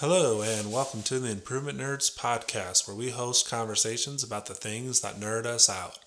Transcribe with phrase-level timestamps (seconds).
[0.00, 5.00] Hello, and welcome to the Improvement Nerds podcast, where we host conversations about the things
[5.00, 5.98] that nerd us out.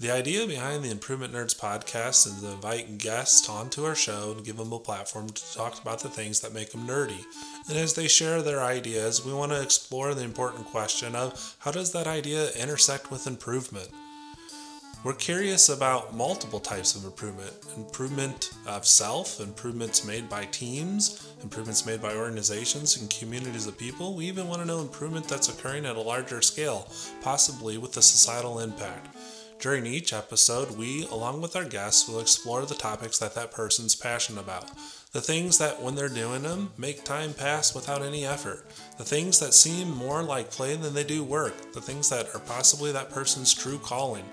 [0.00, 4.46] The idea behind the Improvement Nerds podcast is to invite guests onto our show and
[4.46, 7.22] give them a platform to talk about the things that make them nerdy.
[7.68, 11.70] And as they share their ideas, we want to explore the important question of how
[11.70, 13.90] does that idea intersect with improvement?
[15.04, 21.86] We're curious about multiple types of improvement improvement of self, improvements made by teams, improvements
[21.86, 24.16] made by organizations and communities of people.
[24.16, 26.90] We even want to know improvement that's occurring at a larger scale,
[27.22, 29.14] possibly with a societal impact.
[29.60, 33.94] During each episode, we, along with our guests, will explore the topics that that person's
[33.94, 34.70] passionate about.
[35.12, 38.66] The things that, when they're doing them, make time pass without any effort.
[38.98, 41.72] The things that seem more like play than they do work.
[41.72, 44.24] The things that are possibly that person's true calling.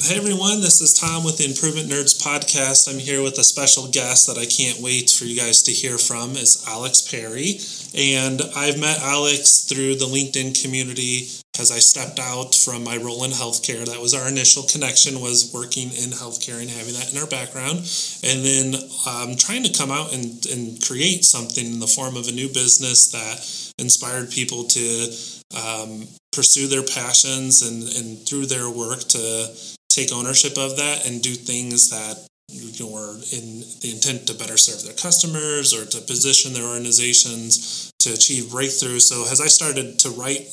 [0.01, 2.87] Hey everyone, this is Tom with the Improvement Nerds podcast.
[2.87, 5.99] I'm here with a special guest that I can't wait for you guys to hear
[5.99, 7.59] from is Alex Perry.
[7.97, 11.27] And I've met Alex through the LinkedIn community
[11.59, 13.85] as I stepped out from my role in healthcare.
[13.85, 17.79] That was our initial connection was working in healthcare and having that in our background.
[18.23, 22.29] And then um, trying to come out and, and create something in the form of
[22.29, 25.11] a new business that inspired people to
[25.59, 29.51] um, pursue their passions and, and through their work to
[29.89, 32.29] take ownership of that and do things that
[32.81, 38.13] know, in the intent to better serve their customers or to position their organizations to
[38.13, 39.03] achieve breakthroughs.
[39.03, 40.49] So as I started to write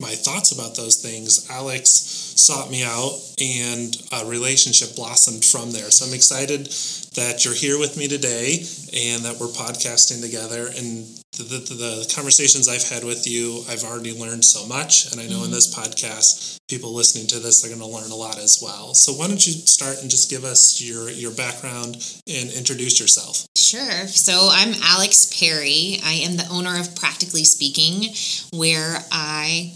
[0.00, 5.90] my thoughts about those things, Alex sought me out and a relationship blossomed from there.
[5.90, 6.66] So I'm excited
[7.14, 8.64] that you're here with me today
[8.94, 10.68] and that we're podcasting together.
[10.68, 11.06] And
[11.38, 15.10] the, the, the conversations I've had with you, I've already learned so much.
[15.12, 15.46] And I know mm-hmm.
[15.46, 18.94] in this podcast, people listening to this are going to learn a lot as well.
[18.94, 23.46] So why don't you start and just give us your, your background and introduce yourself?
[23.56, 24.06] Sure.
[24.06, 26.00] So I'm Alex Perry.
[26.04, 28.12] I am the owner of Practically Speaking,
[28.52, 29.74] where I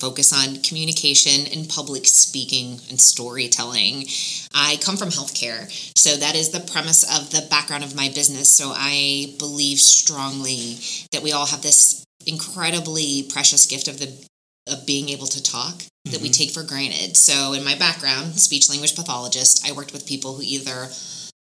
[0.00, 4.06] focus on communication and public speaking and storytelling.
[4.54, 8.50] I come from healthcare, so that is the premise of the background of my business.
[8.50, 10.78] So I believe strongly
[11.12, 14.26] that we all have this incredibly precious gift of the
[14.70, 16.22] of being able to talk that mm-hmm.
[16.22, 17.16] we take for granted.
[17.16, 20.88] So in my background, speech language pathologist, I worked with people who either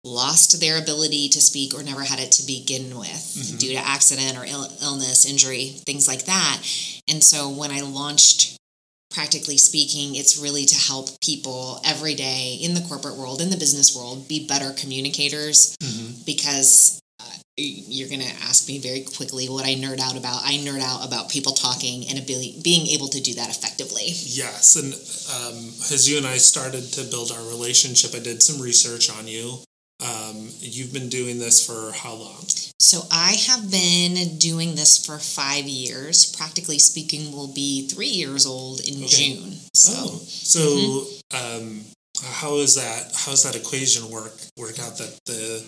[0.03, 3.57] lost their ability to speak or never had it to begin with mm-hmm.
[3.57, 6.61] due to accident or Ill- illness, injury, things like that.
[7.07, 8.57] And so when I launched
[9.11, 13.57] practically speaking, it's really to help people every day in the corporate world, in the
[13.57, 16.21] business world, be better communicators mm-hmm.
[16.25, 17.25] because uh,
[17.57, 20.41] you're going to ask me very quickly what I nerd out about.
[20.43, 24.07] I nerd out about people talking and ability, being able to do that effectively.
[24.07, 24.75] Yes.
[24.75, 29.09] And um, as you and I started to build our relationship, I did some research
[29.09, 29.63] on you.
[29.99, 32.43] Um, you've been doing this for how long?
[32.79, 36.35] So I have been doing this for five years.
[36.35, 39.07] Practically speaking, will be three years old in okay.
[39.07, 39.53] June.
[39.73, 40.19] So, oh.
[40.27, 41.67] so mm-hmm.
[41.67, 41.81] um,
[42.23, 43.11] how is that?
[43.15, 44.33] How does that equation work?
[44.55, 45.65] Work out that the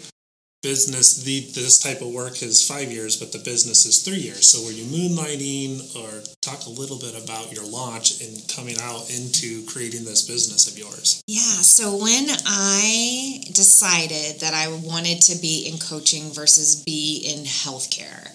[0.62, 4.48] business the this type of work is five years but the business is three years.
[4.48, 9.10] So were you moonlighting or talk a little bit about your launch and coming out
[9.10, 11.24] into creating this business of yours.
[11.28, 17.44] Yeah so when i decided that i wanted to be in coaching versus be in
[17.46, 18.34] healthcare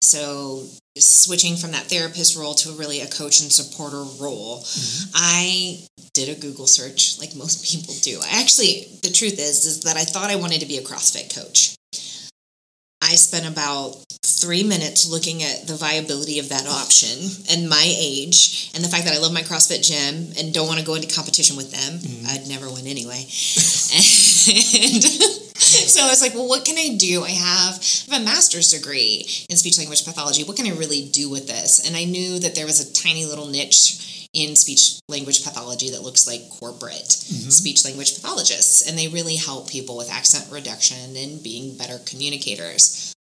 [0.00, 0.64] so
[1.00, 5.10] switching from that therapist role to really a coach and supporter role, mm-hmm.
[5.14, 8.20] I did a Google search like most people do.
[8.22, 11.34] I actually, the truth is, is that I thought I wanted to be a CrossFit
[11.34, 11.76] coach.
[13.02, 18.70] I spent about three minutes looking at the viability of that option and my age
[18.74, 21.14] and the fact that I love my CrossFit gym and don't want to go into
[21.14, 21.98] competition with them.
[21.98, 22.26] Mm-hmm.
[22.28, 23.22] I'd never win anyway.
[23.94, 25.04] and
[25.92, 27.24] so I was like, well, what can I do?
[27.24, 27.74] I have,
[28.10, 30.44] I have a master's degree in speech language pathology.
[30.44, 31.86] What can I really do with this?
[31.86, 36.02] And I knew that there was a tiny little niche in speech language pathology that
[36.02, 37.50] looks like corporate mm-hmm.
[37.50, 38.88] speech language pathologists.
[38.88, 43.14] And they really help people with accent reduction and being better communicators.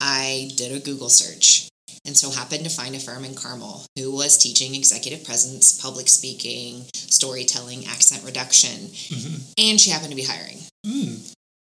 [0.00, 1.68] I did a Google search
[2.04, 6.08] and so happened to find a firm in Carmel who was teaching executive presence, public
[6.08, 9.36] speaking, storytelling, accent reduction, mm-hmm.
[9.58, 10.58] and she happened to be hiring.
[10.86, 11.14] Hmm.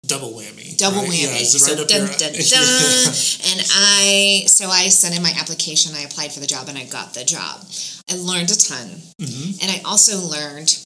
[0.07, 0.77] Double whammy.
[0.77, 1.09] Double right?
[1.09, 1.37] whammy.
[1.37, 2.33] Yeah, so right up dun, dun, dun.
[3.51, 6.85] and I so I sent in my application, I applied for the job and I
[6.85, 7.61] got the job.
[8.09, 8.87] I learned a ton.
[9.21, 9.61] Mhm.
[9.61, 10.77] And I also learned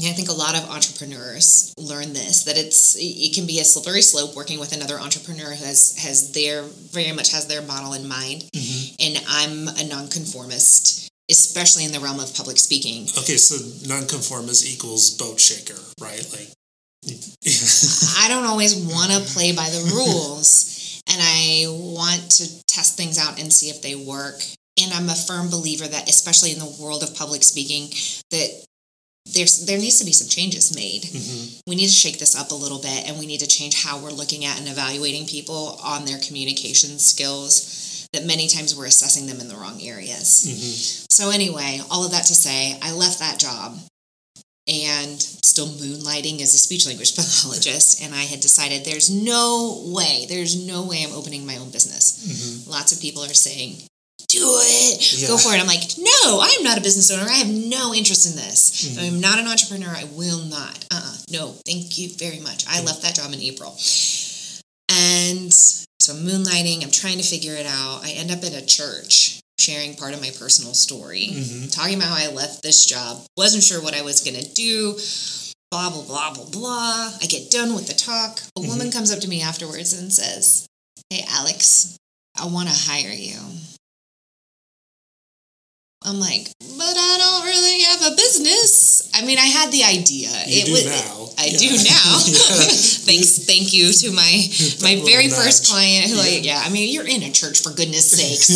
[0.00, 3.64] and I think a lot of entrepreneurs learn this that it's it can be a
[3.64, 7.92] slippery slope working with another entrepreneur who has has their very much has their model
[7.92, 8.44] in mind.
[8.56, 8.94] Mhm.
[8.98, 13.08] And I'm a nonconformist, especially in the realm of public speaking.
[13.18, 13.56] Okay, so
[13.86, 16.26] nonconformist equals boat shaker, right?
[16.32, 16.48] Like,
[17.06, 23.18] I don't always want to play by the rules and I want to test things
[23.18, 24.42] out and see if they work.
[24.80, 27.90] And I'm a firm believer that especially in the world of public speaking
[28.30, 28.64] that
[29.26, 31.02] there's there needs to be some changes made.
[31.02, 31.60] Mhm.
[31.66, 33.98] We need to shake this up a little bit and we need to change how
[33.98, 39.26] we're looking at and evaluating people on their communication skills that many times we're assessing
[39.26, 40.44] them in the wrong areas.
[40.46, 41.06] Mhm.
[41.10, 43.80] So anyway, all of that to say, I left that job
[44.70, 50.26] and still moonlighting as a speech language pathologist and I had decided there's no way,
[50.28, 52.24] there's no way I'm opening my own business.
[52.26, 52.68] Mhm.
[52.68, 53.82] Lots of people are saying,
[54.28, 55.28] do it, Yeah.
[55.28, 55.60] go for it.
[55.60, 57.28] I'm like, no, I am not a business owner.
[57.28, 58.84] I have no interest in this.
[58.84, 58.98] Mhm.
[59.08, 59.90] I'm not an entrepreneur.
[59.90, 60.84] I will not.
[60.90, 61.16] Uh-uh.
[61.30, 62.64] No, thank you very much.
[62.68, 63.76] I left that job in April.
[64.88, 66.82] And so I'm moonlighting.
[66.82, 68.04] I'm trying to figure it out.
[68.04, 71.70] I end up in a church sharing part of my personal story, Mhm.
[71.72, 74.98] talking about how I left this job, wasn't sure what I was going to do,
[75.70, 77.12] blah, blah, blah, blah, blah.
[77.22, 78.42] I get done with the talk.
[78.56, 80.66] A woman comes up to me afterwards and says,
[81.10, 81.96] Hey, Alex,
[82.36, 83.38] I want to hire you.
[86.02, 86.48] I'm like,
[86.78, 89.10] but I don't really have a business.
[89.14, 90.28] I mean, I had the idea.
[90.48, 91.28] You it do was, now.
[91.36, 91.58] I Yeah.
[91.58, 92.18] do now.
[93.04, 94.32] Thanks, thank you to my
[94.82, 96.08] my very first client.
[96.08, 96.22] Who, Yeah.
[96.22, 98.48] like, yeah, I mean, you're in a church for goodness sakes.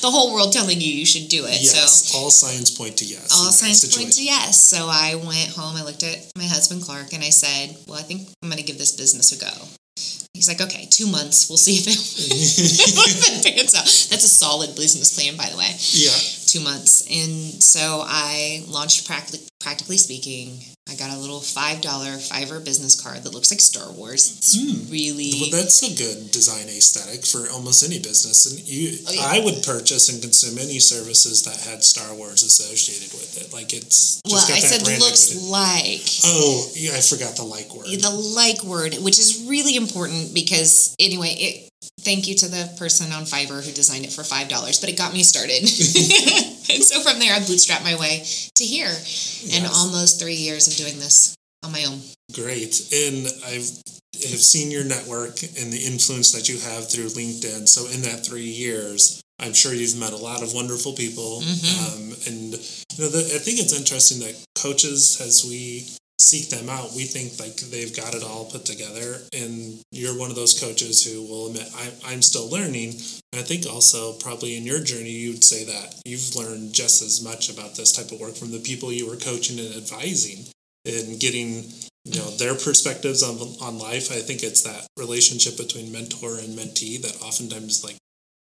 [0.00, 1.62] The whole world telling you you should do it.
[1.62, 3.30] yes, So all signs point to yes.
[3.32, 4.60] all signs point to yes.
[4.60, 5.76] So I went home.
[5.76, 8.66] I looked at my husband Clark and I said, "Well, I think I'm going to
[8.66, 9.52] give this business a go."
[10.34, 11.48] He's like, "Okay, two months.
[11.48, 15.56] We'll see if it, if it pans out." That's a solid business plan, by the
[15.56, 15.70] way.
[15.94, 16.10] Yeah.
[16.54, 20.60] Two months, and so I launched practically, practically speaking.
[20.88, 24.38] I got a little five dollar Fiverr business card that looks like Star Wars.
[24.38, 24.54] It's
[24.88, 25.40] really Hmm.
[25.50, 29.26] Well, that's a good design aesthetic for almost any business, and you, Oh, yeah.
[29.34, 33.52] I would purchase and consume any services that had Star Wars associated with it.
[33.52, 34.56] Like it's just well.
[34.56, 35.50] I said looks equity.
[35.50, 36.06] like.
[36.24, 37.86] Oh, yeah, I forgot the like word.
[37.88, 41.68] the like word, which is really important because anyway, it
[42.04, 44.98] thank you to the person on Fiverr who designed it for five dollars, but it
[44.98, 45.60] got me started.
[46.70, 48.24] and so from there I bootstrapped my way
[48.54, 48.94] to here.
[49.52, 52.00] And almost three years of doing this on my own.
[52.32, 52.92] Great.
[52.92, 53.70] And I've
[54.22, 57.68] have seen your network and the influence that you have through LinkedIn.
[57.68, 61.42] So in that three years, I'm sure you've met a lot of wonderful people.
[61.42, 65.88] Um, and you know, the, I think it's interesting that coaches, as we
[66.24, 69.20] seek them out, we think like they've got it all put together.
[69.32, 72.94] And you're one of those coaches who will admit, I, I'm still learning.
[73.32, 77.22] And I think also probably in your journey, you'd say that you've learned just as
[77.22, 80.46] much about this type of work from the people you were coaching and advising
[80.86, 81.64] and getting
[82.04, 84.12] you know their perspectives on on life.
[84.12, 87.96] I think it's that relationship between mentor and mentee that oftentimes like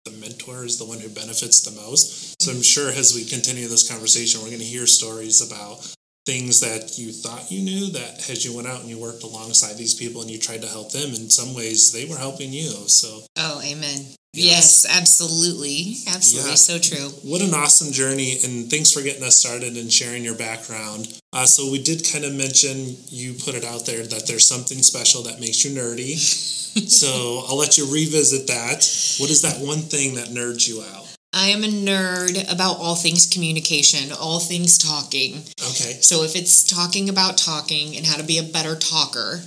[0.06, 2.42] the mentor is the one who benefits the most.
[2.42, 6.62] So I'm sure as we continue this conversation, we're going to hear stories about things
[6.62, 9.94] that you thought you knew that as you went out and you worked alongside these
[9.94, 13.20] people and you tried to help them in some ways they were helping you so
[13.38, 14.00] Oh, amen.
[14.36, 14.86] Yes.
[14.86, 15.96] Yes, absolutely.
[16.08, 16.50] Absolutely.
[16.52, 16.56] Yeah.
[16.56, 17.10] So true.
[17.30, 21.46] what an awesome journey and thanks for getting us started and sharing your background uh,
[21.46, 25.24] so we did kind of mention you put it out there that there's something special
[25.24, 26.16] that makes you nerdy
[26.90, 28.78] so i'll let you revisit that
[29.20, 32.96] what is that one thing that nerds you out I am a nerd about all
[32.96, 35.38] things communication, all things talking.
[35.60, 39.42] okay So if it's talking about talking and how to be a better talker,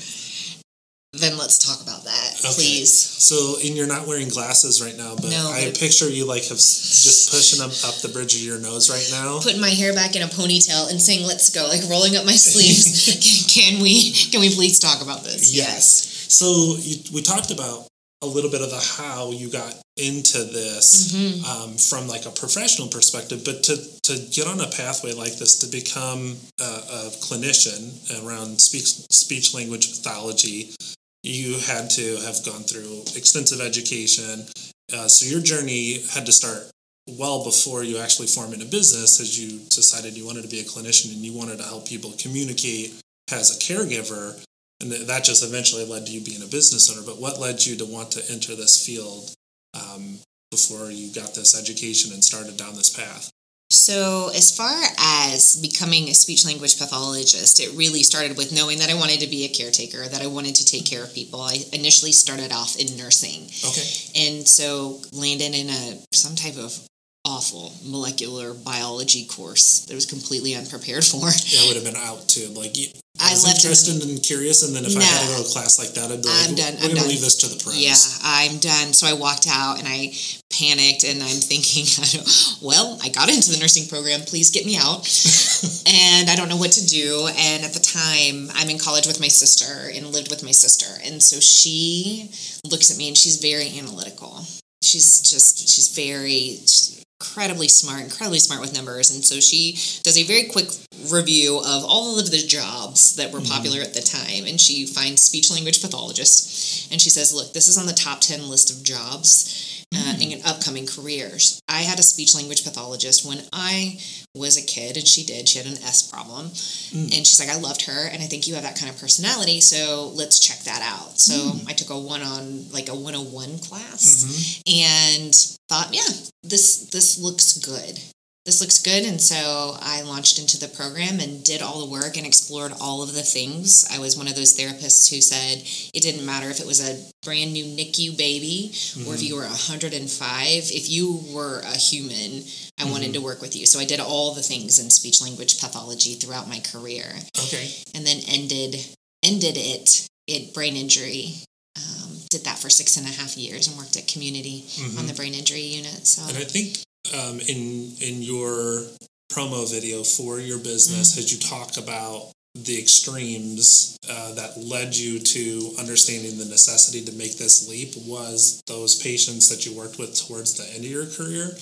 [1.13, 2.55] then let's talk about that, Okay.
[2.55, 2.93] please.
[2.93, 6.59] So, and you're not wearing glasses right now, but No, I picture you like have
[6.59, 9.39] just pushing them up the bridge of your nose right now.
[9.41, 12.37] Putting my hair back in a ponytail and saying, "Let's go!" Like rolling up my
[12.37, 12.85] sleeves.
[13.49, 14.13] can, can we?
[14.13, 15.55] Can we please talk about this?
[15.55, 16.27] Yes.
[16.29, 17.87] So you, we talked about
[18.27, 21.45] a little bit of the how you got into this Mhm.
[21.45, 25.57] um, from like a professional perspective, but to to get on a pathway like this
[25.57, 26.65] to become a,
[26.99, 27.81] a clinician
[28.23, 30.75] around speech speech language pathology,
[31.23, 34.47] you had to have gone through extensive education.
[34.93, 36.71] Uh, so your journey had to start
[37.09, 40.65] well before you actually formed a business, as you decided you wanted to be a
[40.65, 42.93] clinician and you wanted to help people communicate
[43.33, 44.39] as a caregiver
[44.81, 47.05] and that just eventually led to you being a business owner.
[47.07, 49.35] But what led you to want to enter this field
[49.75, 50.19] um,
[50.51, 53.31] before you got this education and started down this path?
[53.69, 58.91] So, as far as becoming a speech language pathologist, it really started with knowing that
[58.91, 61.41] I wanted to be a caretaker, that I wanted to take care of people.
[61.41, 64.29] I initially started off in nursing, Okay.
[64.29, 66.79] and so landed in a some type of
[67.27, 71.27] awful molecular biology course that I was completely unprepared for.
[71.27, 72.47] Yeah, I would have been out too.
[72.55, 72.73] Like,
[73.19, 75.37] I I was interested and curious, and then if I had No.
[75.39, 77.01] go to a class like that, I'd be like, I'm done, we're I'm going to
[77.01, 77.09] done.
[77.09, 77.75] leave this to the pros.
[77.81, 78.93] Yeah, I'm done.
[78.93, 80.13] So I walked out and I
[80.53, 81.89] panicked and I'm thinking,
[82.63, 84.21] well, I got into the nursing program.
[84.21, 85.09] Please get me out.
[85.89, 87.27] and I don't know what to do.
[87.37, 90.87] And at the time, I'm in college with my sister and lived with my sister.
[91.05, 92.31] And so she
[92.69, 94.45] looks at me and she's very analytical.
[94.85, 99.11] She's just, she's very, she's incredibly smart, incredibly smart with numbers.
[99.11, 100.69] And so she does a very quick
[101.11, 103.53] review of all of the jobs that were mm-hmm.
[103.53, 104.47] popular at the time.
[104.47, 106.93] And she finds speech language pathologist.
[106.93, 110.41] And she says, look, this is on the top 10 list of jobs uh, in
[110.45, 111.61] upcoming careers.
[111.69, 114.01] I had a speech language pathologist when I
[114.35, 115.49] was a kid, and she did.
[115.49, 116.47] She had an S problem.
[116.47, 117.17] Mm.
[117.17, 119.61] And she's like, I loved her, and I think you have that kind of personality,
[119.61, 121.19] so let's check that out.
[121.19, 121.69] So mm.
[121.69, 124.83] I took a one on, like a 101 class, mm-hmm.
[124.83, 125.35] and
[125.69, 128.01] thought, yeah, this this looks good.
[128.47, 132.17] This looks good, and so I launched into the program and did all the work
[132.17, 133.85] and explored all of the things.
[133.91, 137.11] I was one of those therapists who said it didn't matter if it was a
[137.25, 139.27] brand new NICU baby or if mm-hmm.
[139.27, 140.47] you were 105.
[140.49, 142.45] If you were a human,
[142.79, 143.15] I wanted mm-hmm.
[143.15, 143.67] to work with you.
[143.67, 147.69] So I did all the things in speech language pathology throughout my career, Okay.
[147.97, 148.77] and then ended
[149.25, 151.35] ended it at brain injury.
[151.75, 155.03] Um, did that for six and a half years and worked at community on the
[155.03, 155.17] mm-hmm.
[155.17, 156.07] brain injury unit.
[156.07, 158.85] So And I think um, in in your
[159.33, 161.19] promo video for your business, Mm.
[161.19, 167.13] as you talk about the extremes uh, that led you to understanding the necessity to
[167.13, 171.07] make this leap was those patients that you worked with towards the end of your
[171.07, 171.57] career,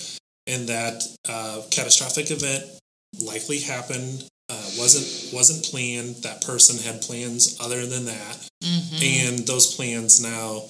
[0.47, 2.65] and that uh, catastrophic event
[3.21, 4.25] likely happened.
[4.51, 6.17] Uh, wasn't wasn't planned.
[6.23, 9.03] That person had plans other than that Mhm.
[9.03, 10.69] and those plans now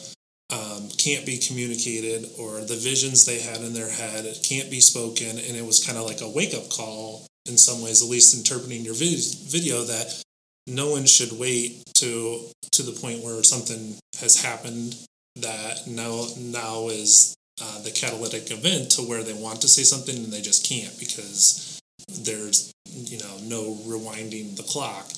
[0.51, 4.81] um, can't be communicated or the visions they had in their head it can't be
[4.81, 8.37] spoken and it was kind of like a wake-up call in some ways at least
[8.37, 10.23] interpreting your vid- video that
[10.67, 12.41] no one should wait to
[12.73, 14.97] to the point where something has happened
[15.37, 20.17] that now now is uh, the catalytic event to where they want to say something
[20.17, 25.11] and they just can't because there's you know no rewinding the clock.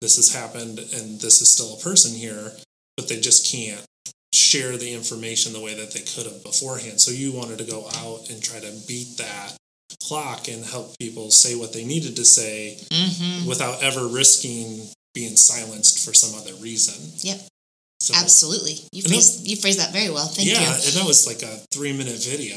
[0.00, 2.52] This has happened and this is still a person here,
[2.96, 3.84] but they just can't
[4.34, 7.00] share the information the way that they could have beforehand.
[7.00, 9.56] So you wanted to go out and try to beat that
[10.02, 13.46] clock and help people say what they needed to say Mhm.
[13.46, 16.94] without ever risking being silenced for some other reason.
[17.20, 17.46] Yep.
[18.00, 18.78] So, Absolutely.
[18.92, 20.26] You phrased, you phrased that very well.
[20.26, 20.66] Thank yeah, you.
[20.66, 22.56] Yeah, and that was like a three minute video,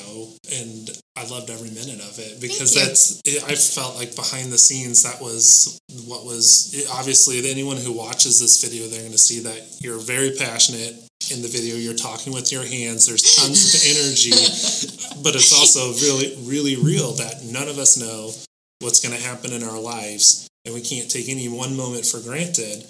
[0.51, 3.21] and I loved every minute of it because that's.
[3.23, 7.93] It, I felt like behind the scenes that was what was it, obviously anyone who
[7.93, 11.75] watches this video they're going to see that you're very passionate in the video.
[11.75, 13.07] You're talking with your hands.
[13.07, 14.31] There's tons of energy,
[15.23, 18.31] but it's also really really real that none of us know
[18.79, 22.19] what's going to happen in our lives, and we can't take any one moment for
[22.19, 22.89] granted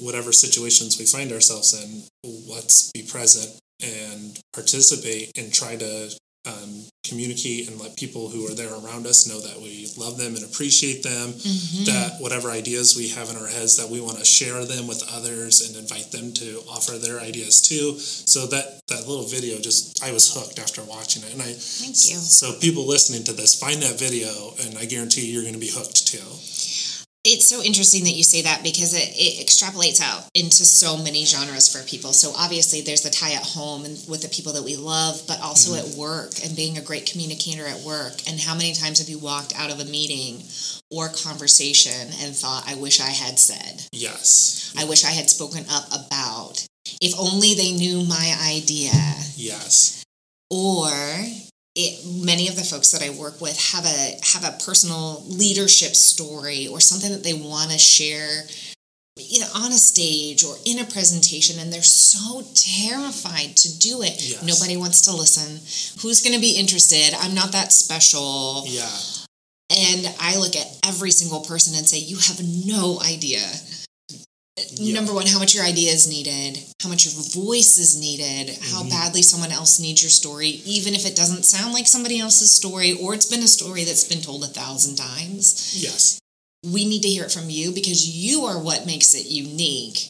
[0.00, 2.02] whatever situations we find ourselves in,
[2.48, 6.10] let's be present and participate and try to
[6.46, 10.34] um, communicate and let people who are there around us know that we love them
[10.36, 11.32] and appreciate them.
[11.34, 11.84] Mhm.
[11.86, 15.02] That whatever ideas we have in our heads, that we want to share them with
[15.12, 17.98] others and invite them to offer their ideas too.
[18.00, 22.10] So that that little video just I was hooked after watching it, and I Thank
[22.10, 22.16] you.
[22.18, 25.68] so people listening to this find that video, and I guarantee you're going to be
[25.70, 26.24] hooked too.
[27.22, 31.26] It's so interesting that you say that because it, it extrapolates out into so many
[31.26, 32.14] genres for people.
[32.14, 35.38] So obviously there's the tie at home and with the people that we love, but
[35.42, 35.90] also mm-hmm.
[35.92, 38.26] at work and being a great communicator at work.
[38.26, 40.42] And how many times have you walked out of a meeting
[40.90, 44.72] or conversation and thought, I wish I had said, Yes.
[44.78, 46.66] I wish I had spoken up about.
[47.02, 48.92] if only they knew my idea.
[49.36, 50.02] Yes.
[50.50, 50.88] Or
[51.76, 55.94] it, many of the folks that I work with have a have a personal leadership
[55.94, 58.44] story or something that they want to share
[59.16, 64.02] you know, on a stage or in a presentation and they're so terrified to do
[64.02, 64.16] it.
[64.16, 64.42] Yes.
[64.42, 65.60] Nobody wants to listen.
[66.02, 67.14] Who's going to be interested?
[67.18, 68.64] I'm not that special.
[68.66, 68.88] Yeah.
[69.70, 73.46] And I look at every single person and say, You have no idea.
[74.72, 74.94] Yeah.
[74.94, 78.82] Number one, how much your idea is needed, how much your voice is needed, how
[78.82, 78.90] Mhm.
[78.90, 82.92] badly someone else needs your story, even if it doesn't sound like somebody else's story
[82.92, 85.54] or it's been a story that's been told a thousand times.
[85.74, 86.18] Yes.
[86.64, 90.08] We need to hear it from you because you are what makes it unique,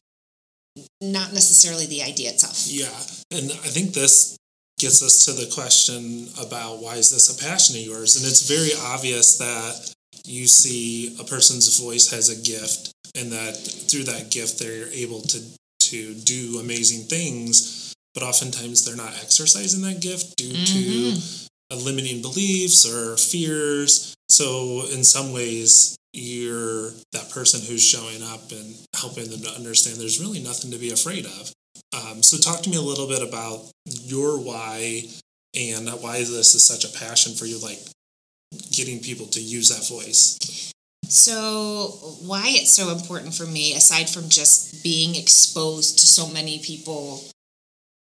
[1.01, 2.67] not necessarily the idea itself.
[2.67, 3.07] Yeah.
[3.31, 4.37] And I think this
[4.79, 8.17] gets us to the question about why is this a passion of yours?
[8.17, 9.93] And it's very obvious that
[10.25, 15.21] you see a person's voice has a gift and that through that gift they're able
[15.21, 15.41] to
[15.81, 21.19] to do amazing things, but oftentimes they're not exercising that gift due to
[21.73, 24.15] uh, limiting beliefs or fears.
[24.29, 29.97] So in some ways you're that person who's showing up and helping them to understand
[29.99, 31.53] there's really nothing to be afraid of.
[31.93, 35.03] Um, so talk to me a little bit about your why
[35.59, 37.81] and why this is such a passion for you, like
[38.73, 40.73] getting people to use that voice.
[41.11, 46.61] So, why it's so important for me, aside from just being exposed to so many
[46.61, 47.25] people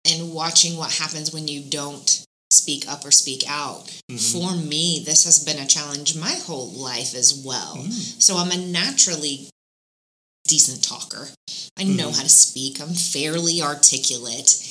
[0.04, 2.22] and watching what happens when you don't
[2.52, 4.20] speak up or speak out, Mhm.
[4.32, 7.76] for me, this has been a challenge my whole life as well.
[7.76, 8.22] Mm.
[8.22, 9.48] So, I'm a naturally
[10.46, 11.32] decent talker.
[11.78, 12.16] I know Mhm.
[12.16, 14.62] how to speak, I'm fairly articulate.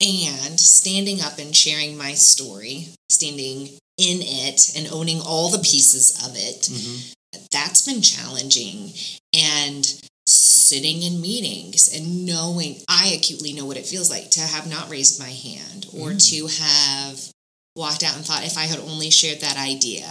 [0.00, 6.12] And standing up and sharing my story, standing in it and owning all the pieces
[6.24, 7.12] of it Mhm.
[7.50, 8.92] That's been challenging
[9.32, 9.84] and
[10.26, 14.88] sitting in meetings and knowing i acutely know what it feels like to have not
[14.90, 16.30] raised my hand or Mm.
[16.30, 17.32] to have
[17.76, 20.06] walked out and thought if i had only shared that idea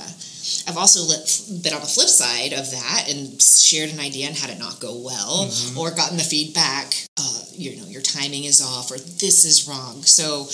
[0.67, 4.37] i've also lit, been on the flip side of that and shared an idea and
[4.37, 5.77] had it not go well Mhm.
[5.77, 10.03] or gotten the feedback uh, you know your timing is off or this is wrong
[10.03, 10.49] so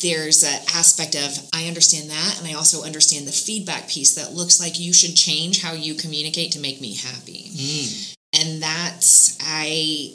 [0.00, 4.32] there's an aspect of I understand that, and I also understand the feedback piece that
[4.32, 7.50] looks like you should change how you communicate to make me happy.
[7.52, 8.14] Mm.
[8.34, 10.14] And that's I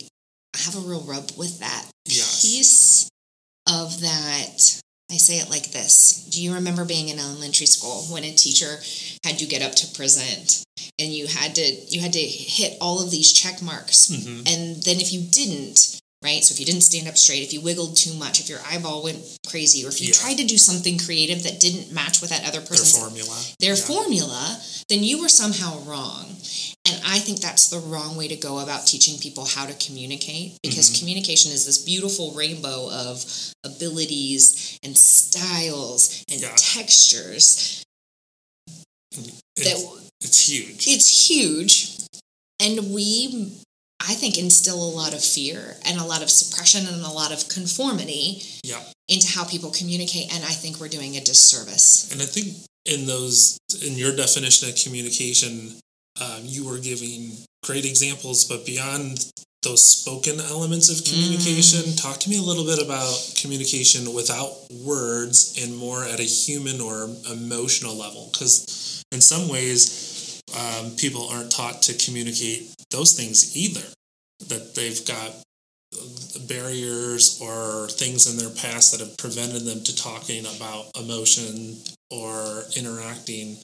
[0.55, 2.41] have a real rub with that Yes.
[2.41, 3.09] piece
[3.67, 4.79] of that.
[5.11, 6.25] I say it like this.
[6.31, 8.79] Do you remember being in elementary school when a teacher
[9.23, 10.63] had you get up to present
[10.97, 14.47] and you had to you had to hit all of these check marks Mhm.
[14.47, 17.62] and then if you didn't right so if you didn't stand up straight if you
[17.62, 20.13] wiggled too much if your eyeball went crazy or if you Yeah.
[20.13, 23.45] tried to do something creative that didn't match with that other Their person's formula.
[23.59, 23.86] their Yeah.
[23.86, 26.36] formula then you were somehow wrong
[26.86, 30.53] and i think that's the wrong way to go about teaching people how to communicate
[30.63, 30.99] because Mhm.
[30.99, 33.25] communication is this beautiful rainbow of
[33.63, 36.53] abilities and styles and Yeah.
[36.57, 37.83] textures
[39.12, 40.88] It's, that it's huge.
[40.88, 41.89] it's huge
[42.59, 43.51] and we
[44.09, 47.31] i think instill a lot of fear and a lot of suppression and a lot
[47.31, 48.81] of conformity yeah.
[49.07, 53.05] into how people communicate and i think we're doing a disservice And I think in
[53.05, 55.71] those, in your definition of communication,
[56.21, 57.31] um, you were giving
[57.63, 59.25] great examples, but beyond
[59.63, 64.51] those spoken elements of communication, talk to me a little bit about communication without
[64.85, 68.29] words and more at a human or emotional level.
[68.31, 73.86] Because in some ways, um, people aren't taught to communicate those things either.
[74.47, 75.32] That they've got
[76.47, 81.77] barriers or things in their past that have prevented them to talking about emotion
[82.12, 83.58] or interacting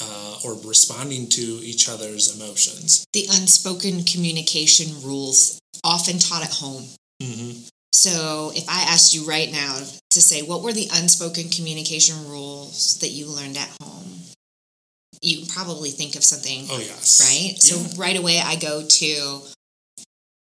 [0.00, 3.04] uh, or responding to each other's emotions.
[3.12, 6.84] the unspoken communication rules often taught at home
[7.22, 7.62] Mm-hmm.
[7.92, 9.78] so if i asked you right now
[10.10, 14.10] to say what were the unspoken communication rules that you learned at home
[15.22, 17.56] you can probably think of something Oh yes, right?
[17.62, 17.88] So Yeah.
[17.96, 19.42] right away I go to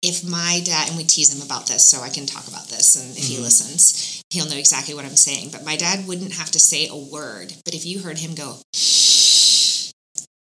[0.02, 2.96] if my dad and we tease him about this, so I can talk about this,
[2.96, 3.42] and if he Mhm.
[3.42, 5.50] listens, he'll know exactly what I'm saying.
[5.50, 8.60] But my dad wouldn't have to say a word, but if you heard him go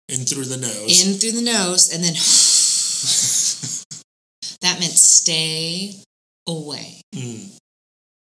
[0.08, 1.00] in through the nose.
[1.02, 2.14] in through the nose and then
[4.62, 6.02] that meant stay
[6.46, 7.02] away.
[7.14, 7.50] Mm,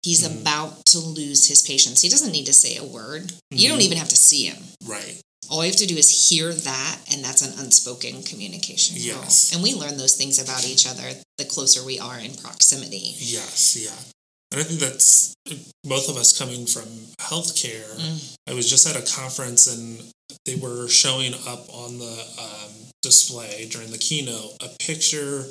[0.03, 0.41] He's Mhm.
[0.41, 2.01] about to lose his patience.
[2.01, 3.31] He doesn't need to say a word.
[3.51, 3.83] You don't Mhm.
[3.85, 4.61] even have to see him.
[4.83, 5.17] right.
[5.49, 8.97] All you have to do is hear that, and that's an unspoken communication.
[8.99, 9.53] Yes.
[9.53, 13.15] And we learn those things about each other the closer we are in proximity.
[13.17, 13.75] Yes.
[13.75, 14.13] Yeah.
[14.51, 15.35] And I think that's
[15.83, 16.83] both of us coming from
[17.17, 17.89] healthcare.
[17.97, 18.37] Mm.
[18.47, 19.99] I was just at a conference and
[20.45, 25.45] they were showing up on the um, display during the keynote a picture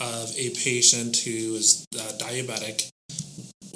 [0.00, 2.88] of a patient who is uh, diabetic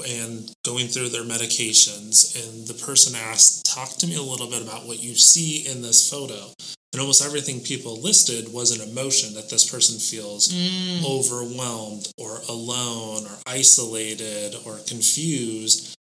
[0.02, 4.62] and going through their medications and the person asked talk to me a little bit
[4.62, 6.52] about what you see in this photo.
[6.92, 11.04] And almost everything people listed was an emotion that this person feels Mm.
[11.04, 15.94] overwhelmed or alone or isolated or confused.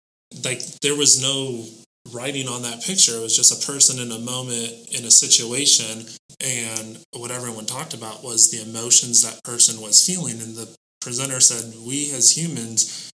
[0.45, 1.67] Like there was no
[2.11, 3.17] writing on that picture.
[3.17, 6.07] It was just a person in a moment in a situation
[6.41, 10.41] and what everyone talked about was the emotions that person was feeling.
[10.41, 10.69] And the
[11.01, 13.08] presenter said we as humans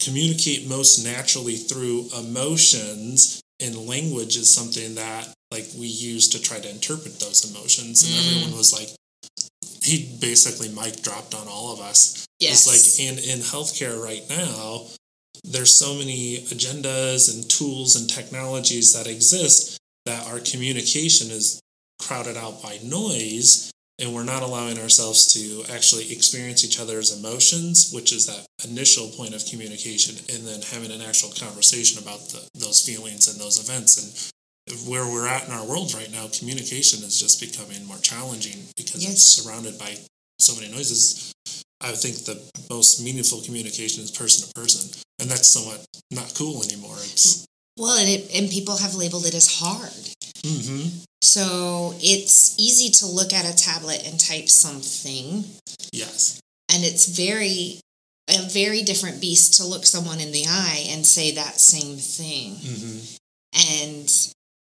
[0.00, 6.58] communicate most naturally through emotions and language is something that like we use to try
[6.60, 8.36] to interpret those emotions and Mm.
[8.36, 8.90] everyone was like
[9.82, 12.66] he basically mic dropped on all of us Yes.
[12.66, 14.86] it's like in in healthcare right now
[15.44, 21.60] there's so many agendas and tools and technologies that exist that our communication is
[22.00, 27.90] crowded out by noise and we're not allowing ourselves to actually experience each other's emotions
[27.92, 32.40] which is that initial point of communication and then having an actual conversation about the,
[32.54, 34.10] those feelings and those events and
[34.88, 39.02] where we're at in our world right now communication is just becoming more challenging because
[39.02, 39.12] Yes.
[39.12, 39.96] it's surrounded by
[40.38, 41.32] so many noises
[41.80, 42.38] i think the
[42.70, 47.46] most meaningful communication is person to person and that's somewhat not cool anymore it's
[47.78, 49.92] well, and, it, and people have labeled it as hard.
[50.42, 50.98] mm-hmm.
[51.20, 55.44] So it's easy to look at a tablet and type something,
[55.92, 57.80] yes and it's very
[58.28, 62.56] a very different beast to look someone in the eye and say that same thing.
[62.56, 63.16] mm-hmm.
[63.54, 64.10] And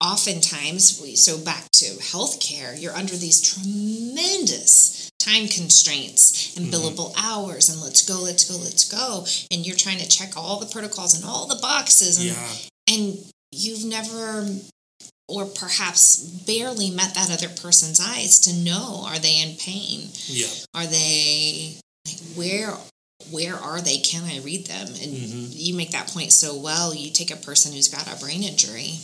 [0.04, 6.72] oftentimes, we, so back to healthcare, you're under these tremendous time constraints and Mhm.
[6.72, 9.26] billable hours and let's go, let's go, let's go.
[9.50, 12.52] And you're trying to check all the protocols and all the boxes and, yeah
[12.88, 13.18] and
[13.50, 14.46] you've never
[15.28, 20.08] or perhaps barely met that other person's eyes to know are they in pain?
[20.26, 20.46] Yeah.
[20.74, 22.74] Are they like where
[23.30, 23.98] where are they?
[23.98, 24.86] Can i read them?
[24.88, 25.48] And Mhm.
[25.52, 29.00] you make that point so well you take a person who's got a brain injury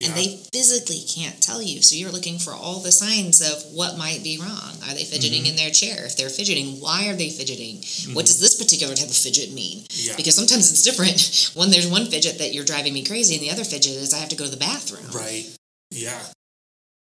[0.00, 0.08] yeah.
[0.08, 1.80] and they physically can't tell you.
[1.80, 4.72] So you're looking for all the signs of what might be wrong.
[4.86, 5.50] Are they fidgeting Mhm.
[5.50, 6.04] in their chair?
[6.04, 7.76] If they're fidgeting why are they fidgeting?
[8.12, 8.28] What Mhm.
[8.28, 9.86] does this particular type of fidget mean?
[9.94, 10.16] Yeah.
[10.16, 11.18] Because sometimes it's different.
[11.54, 14.18] When there's one fidget that you're driving me crazy and the other fidget is i
[14.18, 15.08] have to go to the bathroom.
[15.12, 15.46] Right
[15.92, 16.22] yeah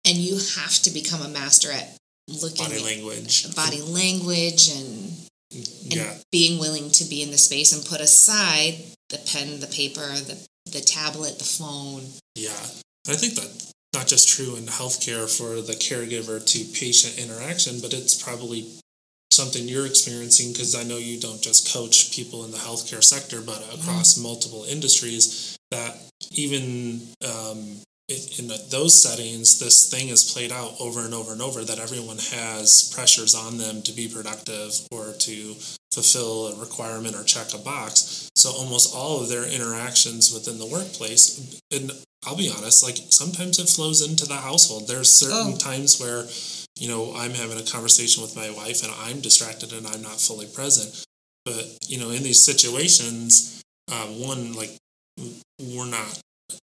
[0.05, 1.97] and you have to become a master at
[2.41, 5.13] looking body at language body language and
[5.51, 8.75] and yeah being willing to be in the space and put aside
[9.11, 10.37] the pen, the paper, the
[10.71, 12.03] the tablet, the phone.
[12.35, 12.63] Yeah.
[13.07, 17.93] I think that not just true in healthcare for the caregiver to patient interaction, but
[17.93, 18.67] it's probably
[19.31, 23.41] something you're experiencing because I know you don't just coach people in the healthcare sector,
[23.41, 25.97] but across multiple industries that
[26.31, 27.77] even um,
[28.11, 31.79] in, in those settings, this thing is played out over and over and over that
[31.79, 35.55] everyone has pressures on them to be productive or to
[35.91, 38.29] fulfill a requirement or check a box.
[38.35, 41.91] So almost all of their interactions within the workplace, and
[42.25, 44.87] I'll be honest, like sometimes it flows into the household.
[44.87, 45.57] There's certain Oh.
[45.57, 46.27] times where,
[46.79, 50.21] you know, I'm having a conversation with my wife and I'm distracted and I'm not
[50.21, 51.03] fully present.
[51.45, 54.77] But, you know, in these situations, um, one, like,
[55.59, 56.19] we're not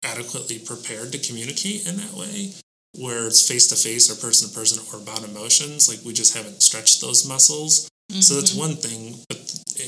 [0.05, 2.53] adequately prepared to communicate in that way
[2.99, 6.35] where it's face to face or person to person or about emotions like we just
[6.37, 7.89] haven't stretched those muscles.
[8.21, 8.57] So that's Mhm.
[8.57, 9.39] one thing but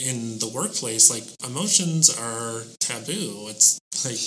[0.05, 3.47] in the workplace like emotions are taboo.
[3.49, 4.19] It's like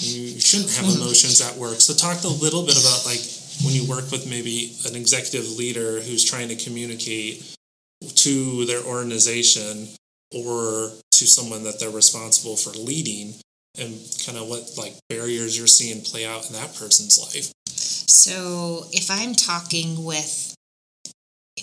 [0.00, 1.80] you shouldn't have emotions at work.
[1.80, 3.20] So talk a little bit about like
[3.64, 7.44] when you work with maybe an executive leader who's trying to communicate
[8.14, 9.88] to their organization
[10.34, 13.34] or to someone that they're responsible for leading
[13.78, 18.84] and kind of what like barriers you're seeing play out in that person's life So
[18.92, 20.54] if I'm talking with,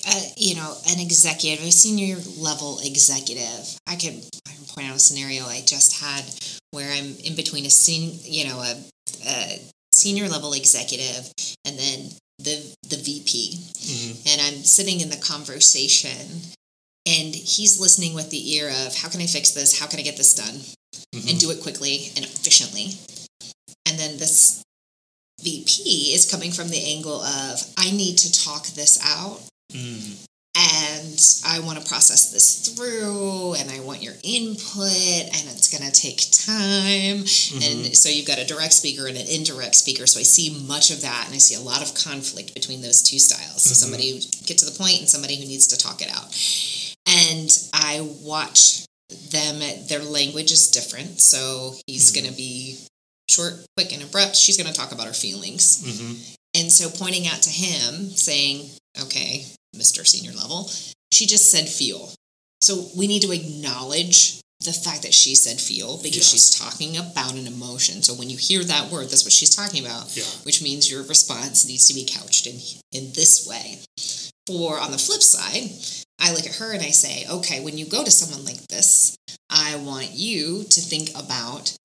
[0.07, 4.95] uh, you know, an executive, a senior level executive, I can I can point out
[4.95, 6.23] a scenario I just had
[6.71, 8.75] where I'm in between a sen, you know, a,
[9.25, 9.59] a
[9.93, 11.31] senior level executive
[11.65, 16.53] and then the the VP, hmm and I'm sitting in the conversation.
[17.07, 19.79] And he's listening with the ear of how can I fix this?
[19.79, 20.61] How can I get this done?
[21.13, 22.91] And do it quickly and efficiently.
[23.85, 24.63] And then this
[25.41, 29.41] VP is coming from the angle of I need to talk this out
[29.73, 35.69] mm and I want to process this through and I want your input and it's
[35.69, 37.23] going to take time.
[37.63, 40.05] And so you've got a direct speaker and an indirect speaker.
[40.07, 43.01] So I see much of that and I see a lot of conflict between those
[43.01, 43.61] two styles.
[43.61, 43.79] So Mhm.
[43.79, 46.35] somebody who gets to the point and somebody who needs to talk it out.
[47.05, 48.83] And I watch
[49.31, 51.21] them, their language is different.
[51.21, 52.15] So he's Mhm.
[52.15, 52.77] going to be
[53.29, 54.35] short, quick, and abrupt.
[54.35, 55.79] She's going to talk about her feelings.
[55.83, 56.15] hmm
[56.55, 59.45] And so pointing out to him, saying, okay,
[59.75, 60.05] Mr.
[60.05, 60.71] Senior Level,
[61.11, 62.11] she just said feel.
[62.61, 67.33] So we need to acknowledge the fact that she said feel because she's talking about
[67.35, 68.03] an emotion.
[68.03, 70.25] So when you hear that word, that's what she's talking about, Yeah.
[70.43, 73.79] which means your response needs to be couched in in this way.
[74.47, 75.71] For on the flip side,
[76.19, 79.17] I look at her and I say, okay, when you go to someone like this,
[79.49, 81.75] I want you to think about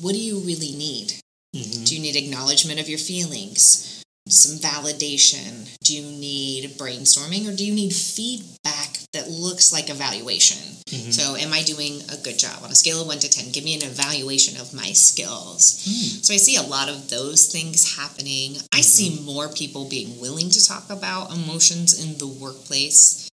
[0.00, 1.14] what do you really need?
[1.54, 1.86] Mhm.
[1.86, 4.02] Do you need acknowledgement of your feelings?
[4.28, 5.68] Some validation?
[5.84, 10.58] Do you need brainstorming or do you need feedback that looks like evaluation?
[10.90, 11.14] Mhm.
[11.14, 12.62] So, am I doing a good job?
[12.62, 15.76] On a scale of 1 to 10, give me an evaluation of my skills.
[15.86, 16.24] Mm.
[16.24, 18.60] So, I see a lot of those things happening.
[18.72, 23.28] I see more people being willing to talk about emotions in the workplace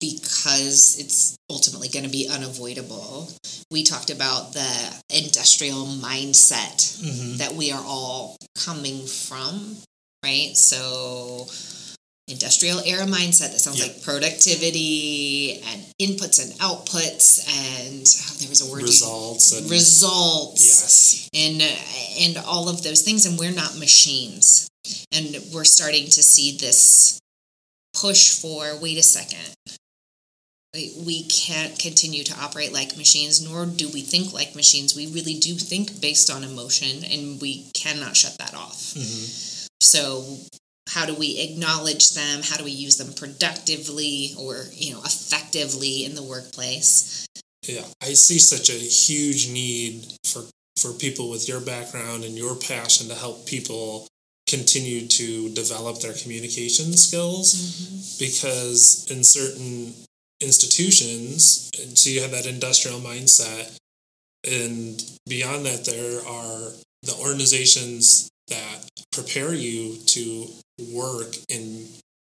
[0.00, 3.28] because it's ultimately going to be unavoidable.
[3.70, 7.38] We talked about the industrial mindset Mhm.
[7.38, 9.78] that we are all coming from,
[10.24, 10.56] right?
[10.56, 11.48] So,
[12.28, 13.84] industrial era mindset that sounds Yeah.
[13.86, 19.70] like productivity and inputs and outputs, and oh, there was a word you- Results and
[19.70, 21.28] results yes.
[21.32, 24.68] and and all of those things and we're not machines
[25.12, 27.18] and we're starting to see this
[28.00, 29.54] push for wait a second.
[30.74, 34.94] We- can't continue to operate like machines nor do we think like machines.
[34.94, 38.94] We really do think based on emotion and we cannot shut that off.
[38.94, 39.68] Mhm.
[39.80, 40.38] so
[40.88, 42.42] how do we acknowledge them?
[42.42, 47.26] How do we use them productively or you know effectively in the workplace?
[47.66, 52.54] Yeah, I see such a huge need for for people with your background and your
[52.54, 54.06] passion to help people
[54.48, 59.92] continue to develop their communication skills because in certain
[60.40, 63.76] institutions so you have that industrial mindset
[64.44, 70.46] and beyond that there are the organizations that prepare you to
[70.92, 71.86] work and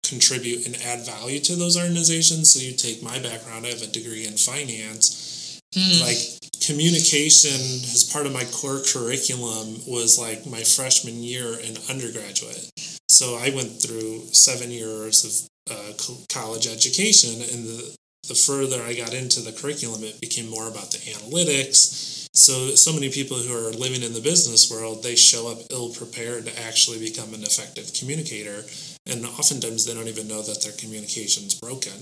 [0.08, 2.52] contribute and add value to those organizations.
[2.52, 5.62] So you take my background i have a degree in finance.
[5.76, 6.02] Hmm.
[6.02, 6.18] like
[6.66, 7.60] communication
[7.94, 12.70] as part of my core curriculum was like my freshman year in undergraduate.
[13.10, 17.96] So i went through seven years of uh, co- college education and the,
[18.28, 22.28] the further i got into the curriculum it became more about the analytics.
[22.34, 25.94] So so many people who are living in the business world they show up ill
[25.94, 28.64] prepared to actually become an effective communicator
[29.06, 31.94] and oftentimes they don't even know that their communication's broken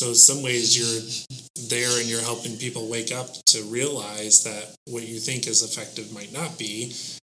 [0.00, 4.74] so in some ways you're there and you're helping people wake up to realize that
[4.86, 6.94] what you think is effective might not be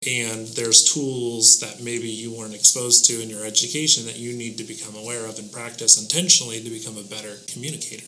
[0.06, 4.56] and there's tools that maybe you weren't exposed to in your education that you need
[4.58, 8.06] to become aware of and practice intentionally to become a better communicator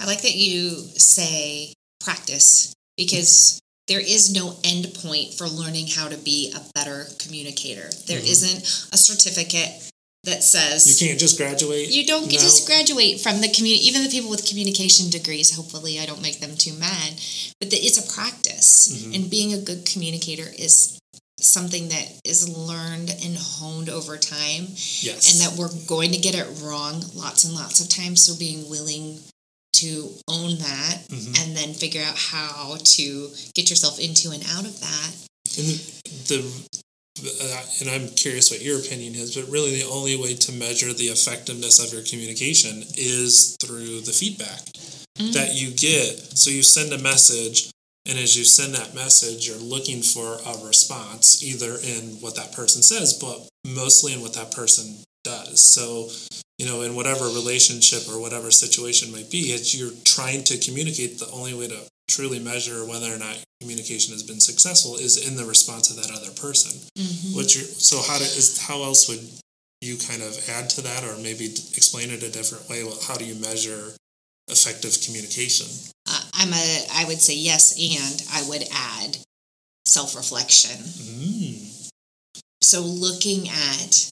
[0.00, 6.08] I like that you say practice because there is no end point for learning how
[6.08, 7.90] to be a better communicator.
[8.06, 8.30] There Mhm.
[8.30, 9.90] not a certificate
[10.24, 12.46] that says you can't just graduate you don't get No.
[12.46, 13.86] just graduate from the community.
[13.86, 17.14] Even the people with communication degrees, hopefully, I don't make them too mad.
[17.60, 19.14] But the, it's a practice, Mhm.
[19.14, 20.94] and being a good communicator is
[21.40, 24.66] something that is learned and honed over time
[25.00, 28.22] yes and that we're going to get it wrong lots and lots of times.
[28.24, 29.20] So being willing
[29.74, 31.38] to own that Mhm.
[31.40, 35.10] and then figure out how to get yourself into and out of that.
[35.56, 35.80] And
[36.26, 36.78] the, uh,
[37.80, 41.08] and I'm curious what your opinion is, but really the only way to measure the
[41.08, 44.60] effectiveness of your communication is through the feedback
[45.18, 45.32] Mm.
[45.32, 46.38] that you get.
[46.38, 47.70] So you send a message,
[48.06, 52.52] and as you send that message, you're looking for a response, either in what that
[52.52, 55.60] person says, but mostly in what that person does.
[55.60, 56.10] So,
[56.58, 61.18] you know, in whatever relationship or whatever situation might be, it's you're trying to communicate.
[61.18, 65.36] The only way to truly measure whether or not communication has been successful is in
[65.36, 66.72] the response of that other person.
[66.96, 67.34] Mhm.
[67.34, 69.26] What's your so how do, is how else would
[69.80, 72.82] you kind of add to that, or maybe explain it a different way?
[72.82, 73.94] Well, how do you measure
[74.48, 75.66] effective communication?
[76.06, 76.86] Uh, I'm a.
[76.92, 79.18] I would say yes, and I would add
[79.86, 80.84] self-reflection.
[80.84, 81.90] Mm.
[82.62, 84.10] So looking at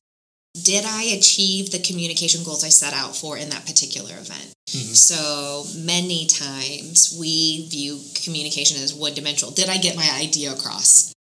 [0.62, 4.53] did I achieve the communication goals I set out for in that particular event?
[4.71, 4.97] Mhm.
[4.97, 9.53] So many times we view communication as one dimensional.
[9.55, 11.12] Did I get my idea across?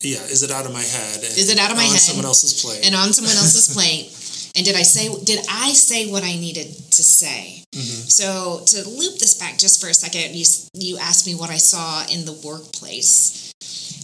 [0.00, 1.24] Yeah, is it out of my head?
[1.24, 2.00] and Is it out of my on head?
[2.00, 2.80] someone else's plate?
[2.84, 4.12] And on someone else's plate?
[4.54, 7.64] And did I say did I say what I needed to say?
[7.74, 8.10] Mhm.
[8.10, 11.58] So to loop this back just for a second, you you asked me what I
[11.58, 13.47] saw in the workplace.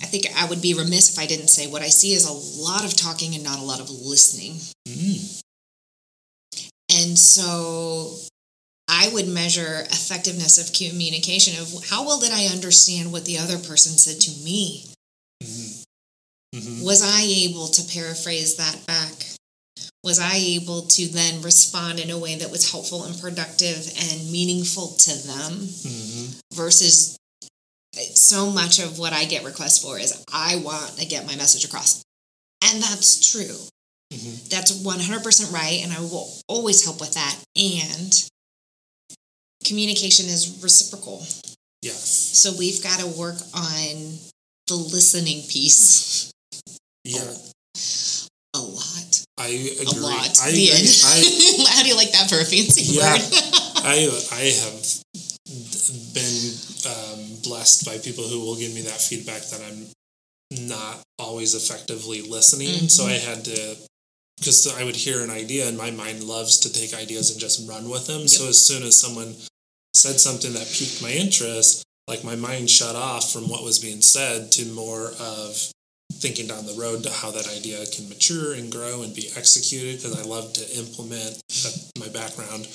[0.04, 2.60] I think I would be remiss if I didn't say what I see is a
[2.62, 4.56] lot of talking and not a lot of listening.
[4.86, 5.40] Mm.
[6.92, 8.18] And so
[8.86, 13.56] I would measure effectiveness of communication of how well did I understand what the other
[13.56, 14.90] person said to me?
[15.42, 15.84] Mhm.
[16.54, 16.82] Mhm.
[16.82, 19.30] Was I able to paraphrase that back?
[20.04, 24.30] was I able to then respond in a way that was helpful and productive and
[24.30, 26.26] meaningful to them Mm-hmm.
[26.52, 27.16] versus
[28.14, 31.64] so much of what I get requests for is I want to get my message
[31.64, 32.02] across.
[32.64, 33.56] And that's true.
[34.12, 34.48] Mhm.
[34.48, 35.80] That's 100% right.
[35.82, 37.36] And I will always help with that.
[37.56, 38.24] And
[39.64, 41.26] communication is reciprocal.
[41.82, 42.00] Yes.
[42.38, 44.18] So we've got to work on
[44.68, 46.30] the listening piece
[47.04, 47.20] Yeah.
[48.54, 49.24] a lot.
[49.36, 49.84] I agree.
[49.86, 50.38] A lot.
[50.40, 50.88] I, the I, end.
[51.68, 53.12] I, How do you like that for a fancy Yeah.
[53.12, 53.22] word?
[53.84, 54.94] I I have
[56.14, 56.43] been
[57.54, 59.86] blessed by people who will give me that feedback that I'm
[60.66, 62.88] not always effectively listening.
[62.88, 63.76] So I had to
[64.38, 67.68] because I would hear an idea and my mind loves to take ideas and just
[67.68, 68.26] run with them.
[68.26, 69.34] So as soon as someone
[69.94, 74.02] said something that piqued my interest, like my mind shut off from what was being
[74.02, 75.70] said to more of
[76.12, 80.02] thinking down the road to how that idea can mature and grow and be executed
[80.02, 81.40] because I love to implement
[82.00, 82.66] my background.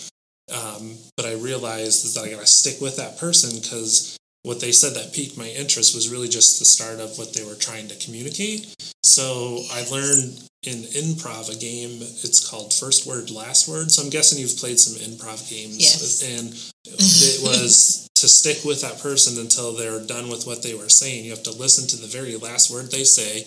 [0.56, 4.71] Um, but I realized that I got to stick with that person because what they
[4.71, 7.88] said that piqued my interest was really just the start of what they were trying
[7.88, 8.73] to communicate.
[9.04, 12.02] So I learned in improv a game.
[12.02, 13.91] It's called First Word, Last Word.
[13.91, 15.78] So I'm guessing you've played some improv games.
[15.80, 16.23] Yes.
[16.23, 16.49] And
[16.86, 21.23] it was to stick with that person until they're done with what they were saying.
[21.25, 23.45] You have to listen to the very last word they say.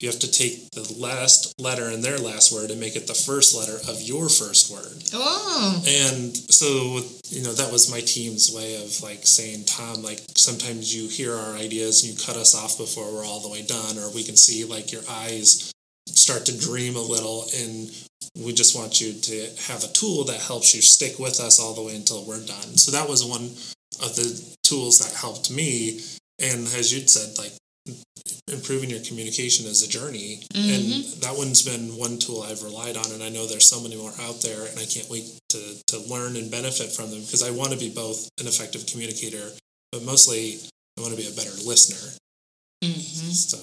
[0.00, 3.14] You have to take the last letter in their last word and make it the
[3.14, 5.02] first letter of your first word.
[5.12, 10.20] oh, And so, you know, that was my team's way of like saying, Tom, like
[10.36, 13.62] sometimes you hear our ideas and you cut us off before we're all the way
[13.62, 15.72] done, or we can see like your eyes
[16.06, 17.46] start to dream a little.
[17.56, 17.90] And
[18.38, 21.74] we just want you to have a tool that helps you stick with us all
[21.74, 22.78] the way until we're done.
[22.78, 23.50] So that was one
[24.00, 26.00] of the tools that helped me.
[26.38, 27.57] And as you'd said, like
[28.52, 30.42] improving your communication is a journey.
[30.54, 33.96] And that one's been one tool i've relied on and i know there's so many
[33.96, 37.42] more out there and i can't wait to, to learn and benefit from them because
[37.42, 39.50] i want to be both an effective communicator
[39.92, 40.58] but mostly
[40.96, 42.14] i want to be a better listener.
[42.82, 43.00] Hmm
[43.32, 43.58] so.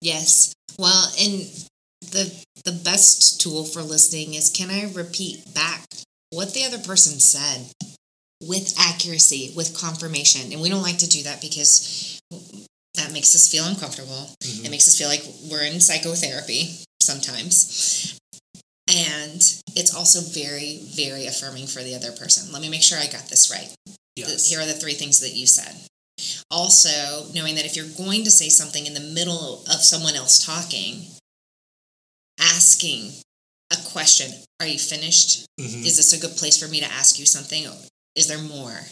[0.00, 0.54] Yes.
[0.78, 1.40] Well, and
[2.12, 2.32] the
[2.64, 5.84] the best tool for listening is can I repeat back
[6.30, 7.66] what the other person said
[8.42, 12.20] with accuracy, with confirmation, and we don't like to do that because
[12.96, 14.30] that makes us feel uncomfortable.
[14.40, 18.18] It makes us feel like we're in psychotherapy sometimes.
[18.88, 19.40] And
[19.74, 22.52] it's also very, very affirming for the other person.
[22.52, 23.74] Let me make sure I got this right.
[24.14, 25.74] yes Here are the three things that you said.
[26.50, 30.44] Also, knowing that if you're going to say something in the middle of someone else
[30.44, 31.06] talking,
[32.40, 33.12] asking
[33.72, 35.44] a question Are you finished?
[35.60, 35.84] Mhm.
[35.84, 37.66] Is this a good place for me to ask you something?
[38.14, 38.86] Is there more?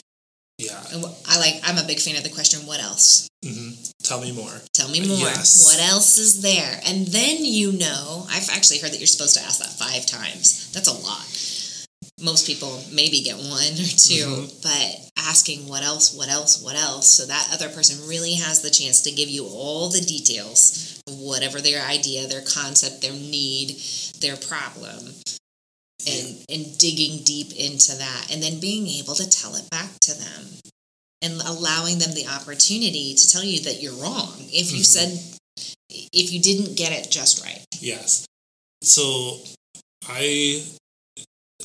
[0.59, 3.29] Yeah And I like, I'm a big fan of the question, What else?
[3.45, 3.71] hmm
[4.03, 5.17] tell me more Tell me more.
[5.17, 5.65] Yes.
[5.65, 6.81] What else is there?
[6.87, 10.71] And then you know, I've actually heard that you're supposed to ask that five times.
[10.73, 11.25] That's a lot.
[12.21, 14.63] Most people maybe get one or 2 Mhm.
[14.63, 18.71] but asking what else, what else, what else, so that other person really has the
[18.71, 23.81] chance to give you all the details whatever their idea, their concept, their need,
[24.21, 25.15] their problem.
[26.07, 30.13] And, and digging deep into that and then being able to tell it back to
[30.13, 30.45] them
[31.23, 34.85] and allowing them the opportunity to tell you that you're wrong if you Mhm.
[34.85, 35.39] said
[35.89, 38.27] if you didn't get it just right Yes.
[38.83, 39.41] So
[40.09, 40.63] I,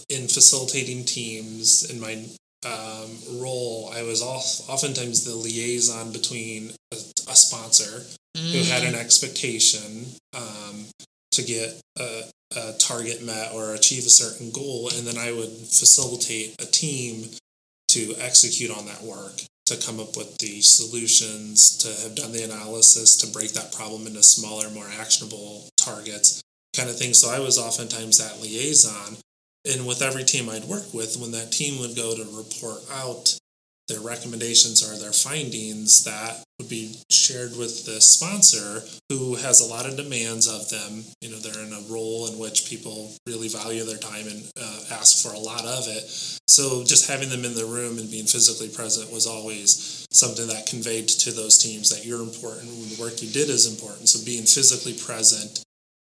[0.10, 2.26] in facilitating teams in my
[2.66, 3.10] um,
[3.42, 6.96] role, I was off, oftentimes the liaison between a,
[7.30, 8.90] a sponsor who had Mm.
[8.90, 10.86] an expectation um,
[11.32, 12.24] to get a,
[12.56, 17.30] a target met or achieve a certain goal, and then I would facilitate a team
[17.90, 22.44] to execute on that work, to come up with the solutions, to have done the
[22.44, 26.42] analysis, to break that problem into smaller, more actionable targets,
[26.76, 27.14] kind of thing.
[27.14, 29.18] So I was oftentimes that liaison.
[29.70, 33.38] And with every team I'd work with, when that team would go to report out
[33.90, 39.66] their recommendations or their findings, that would be shared with the sponsor who has a
[39.66, 41.04] lot of demands of them.
[41.22, 44.80] You know, they're in a role in which people really value their time and uh,
[44.92, 46.04] ask for a lot of it.
[46.48, 50.68] So just having them in the room and being physically present was always something that
[50.68, 54.10] conveyed to those teams that you're important and the work you did is important.
[54.10, 55.64] So being physically present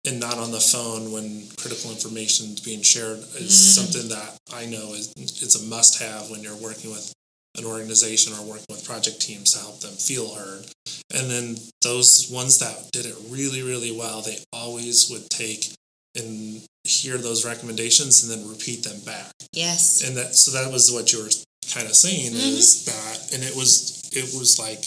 [0.07, 4.65] and not on the phone when critical information is being shared is something that I
[4.65, 7.13] know is it's a must have when you're working with
[7.57, 10.67] an organization or working with project teams to help them feel heard.
[11.15, 15.73] And then those ones that did it really, really well, they always would take
[16.17, 19.31] and hear those recommendations and then repeat them back.
[19.53, 21.31] yes And that so that was what you were
[21.73, 24.87] kind of saying is that and it was it was like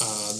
[0.00, 0.32] uh,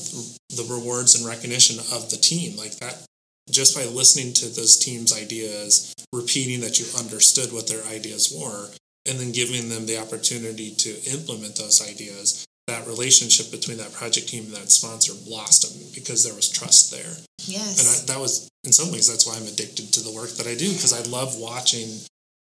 [0.56, 3.04] the rewards and recognition of the team like that
[3.50, 8.68] just by listening to those teams' ideas, repeating that you understood what their ideas were,
[9.08, 14.28] and then giving them the opportunity to implement those ideas, that relationship between that project
[14.28, 17.16] team and that sponsor blossomed because there was trust there.
[17.46, 17.80] Yes.
[17.80, 20.46] And I, that was, in some ways, that's why I'm addicted to the work that
[20.46, 21.88] I do because I love watching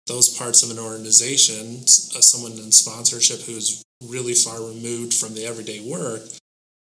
[0.07, 1.81] those parts of an organization,
[2.15, 6.21] uh, someone in sponsorship who's really far removed from the everyday work,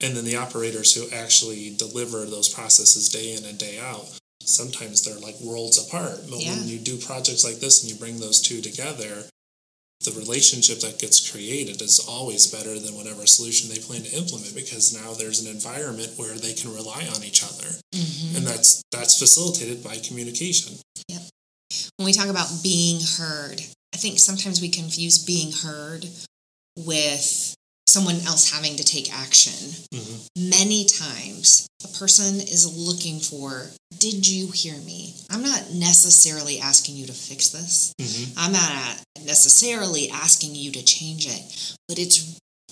[0.01, 4.07] and then the operators who actually deliver those processes day in and day out.
[4.43, 6.21] Sometimes they're like worlds apart.
[6.29, 6.57] But Yeah.
[6.57, 9.27] when you do projects like this and you bring those two together,
[10.03, 14.55] the relationship that gets created is always better than whatever solution they plan to implement
[14.55, 18.37] because now there's an environment where they can rely on each other Mhm.
[18.37, 20.79] and that's that's facilitated by communication
[21.09, 21.23] Yep.
[21.97, 26.09] when we talk about being heard, I think sometimes we confuse being heard
[26.79, 27.55] with
[27.91, 29.53] someone else having to take action.
[29.93, 30.21] Mhm.
[30.37, 35.15] Many times, a person is looking for, Did you hear me?
[35.29, 37.93] I'm not necessarily asking you to fix this.
[38.01, 38.33] Mhm.
[38.37, 41.43] I'm not necessarily asking you to change it,
[41.87, 42.21] but it's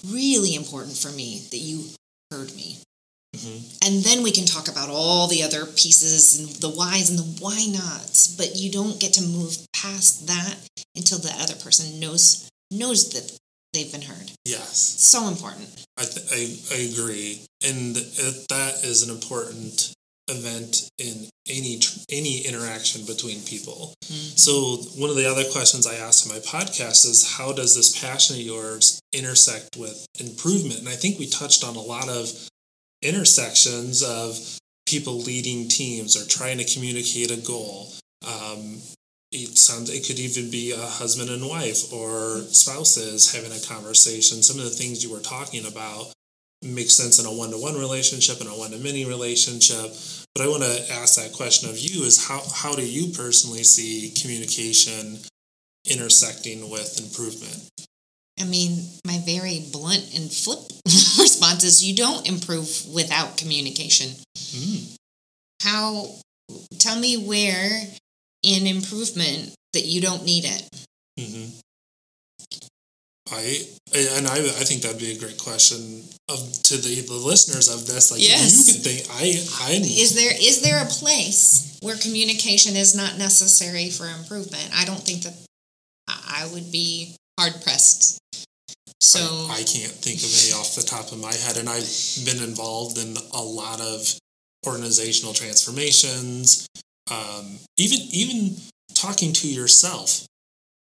[0.07, 1.91] really important for me that you
[2.31, 2.79] heard me.
[3.37, 3.63] Mhm.
[3.83, 7.43] And then we can talk about all the other pieces and the whys and the
[7.43, 10.57] why nots, but you don't get to move past that
[10.97, 13.33] until the other person knows knows that
[13.79, 14.33] they've been heard.
[14.45, 15.69] yes So important.
[15.97, 19.93] I, th- I, I agree, and it, that is an important
[20.29, 23.95] event in any tr- any interaction between people.
[24.37, 27.99] So one of the other questions I asked in my podcast is how does this
[27.99, 30.81] passion of yours intersect with improvement?
[30.81, 32.31] And I think we touched on a lot of
[33.03, 34.39] intersections of
[34.87, 37.93] people leading teams or trying to communicate a goal.
[38.27, 38.79] Um,
[39.31, 44.43] it sounds it could even be a husband and wife or spouses having a conversation.
[44.43, 46.13] Some of the things you were talking about
[46.63, 49.95] make sense in a one-to-one relationship and a one-to-many relationship.
[50.35, 53.65] But I want to ask that question of you: Is how how do you personally
[53.65, 55.19] see communication
[55.87, 57.69] intersecting with improvement?
[58.41, 64.11] I mean, my very blunt and flip response is you don't improve without communication.
[64.37, 64.97] Mm.
[65.61, 66.07] How,
[66.79, 67.83] tell me where
[68.49, 70.63] in improvement that you don't need it.
[71.21, 71.47] hmm
[73.31, 73.61] I
[73.95, 77.87] and I I think that'd be a great question of to the the listeners of
[77.87, 78.11] this.
[78.11, 78.57] Like Yes.
[78.57, 79.25] you could think I
[79.69, 84.71] I Is there is there a place where communication is not necessary for improvement?
[84.75, 85.35] I don't think that
[86.09, 88.17] I I would be hard pressed.
[89.01, 91.89] So I, I can't think of any off the top of my head, and I've
[92.25, 94.09] been involved in a lot of
[94.67, 96.67] organizational transformations.
[97.11, 98.57] Um, even even
[98.95, 100.27] talking to yourself,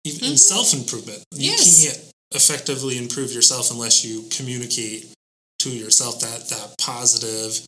[0.04, 0.40] even in Mhm.
[0.40, 1.84] self improvement, you Yes.
[1.84, 2.00] can't
[2.32, 5.08] effectively improve yourself unless you communicate
[5.60, 7.62] to yourself that that positive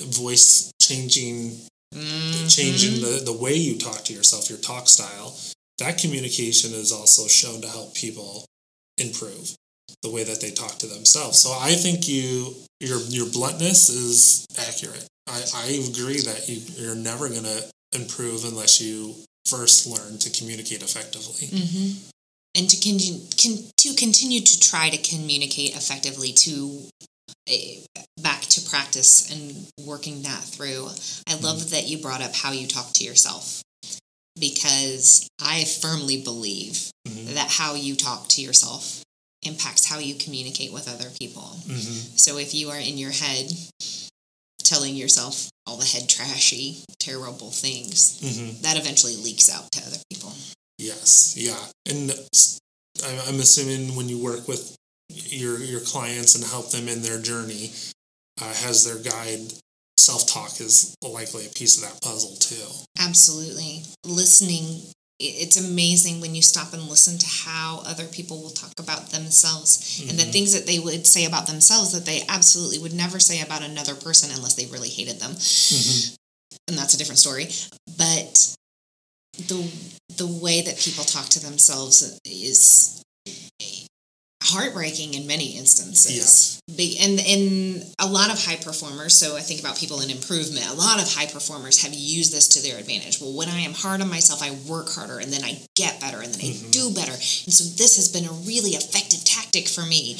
[0.00, 1.60] voice changing
[1.94, 2.50] Mhm.
[2.50, 5.36] changing the, the way you talk to yourself, your talk style,
[5.78, 8.44] that communication is also shown to help people
[8.98, 9.54] improve
[10.02, 11.40] the way that they talk to themselves.
[11.40, 15.06] So I think you your your bluntness is accurate.
[15.26, 17.62] I, I agree that you you're never gonna
[17.92, 19.14] improve unless you
[19.46, 21.46] first learn to communicate effectively.
[21.48, 21.92] hmm
[22.54, 26.88] And to con- con- to continue to try to communicate effectively to
[27.46, 27.80] eh,
[28.22, 30.88] back to practice and working that through.
[31.28, 33.62] I love that you brought up how you talk to yourself
[34.38, 37.34] because I firmly believe Mhm.
[37.34, 39.02] that how you talk to yourself
[39.42, 41.60] impacts how you communicate with other people.
[41.66, 42.16] Mm-hmm.
[42.16, 43.52] So if you are in your head
[44.68, 48.62] telling yourself all the head trashy, terrible things, Mm-hmm.
[48.62, 50.32] that eventually leaks out to other people.
[50.78, 51.58] Yes, yeah,
[51.90, 52.10] and
[53.28, 54.76] I'm assuming when you work with
[55.10, 57.70] your your clients and help them in their journey,
[58.40, 59.52] uh, has their guide
[59.98, 62.66] self talk is likely a piece of that puzzle too.
[63.00, 63.82] Absolutely.
[64.06, 64.82] Listening,
[65.20, 70.00] it's amazing when you stop and listen to how other people will talk about themselves
[70.08, 70.32] and the Mhm.
[70.32, 73.94] things that they would say about themselves that they absolutely would never say about another
[73.96, 75.34] person unless they really hated them.
[75.34, 76.16] Mhm.
[76.68, 77.52] And that's a different story.
[77.96, 78.54] But
[79.38, 79.68] the
[80.16, 83.02] the way that people talk to themselves is
[84.48, 86.12] heartbreaking in many instances.
[86.16, 86.54] Yes.
[87.00, 90.74] And and a lot of high performers, so I think about people in improvement, a
[90.74, 93.20] lot of high performers have used this to their advantage.
[93.20, 96.20] Well, when I am hard on myself, I work harder and then I get better
[96.20, 96.70] and then I Mhm.
[96.70, 97.12] do better.
[97.12, 100.12] And so this has been a really effective tactic for me.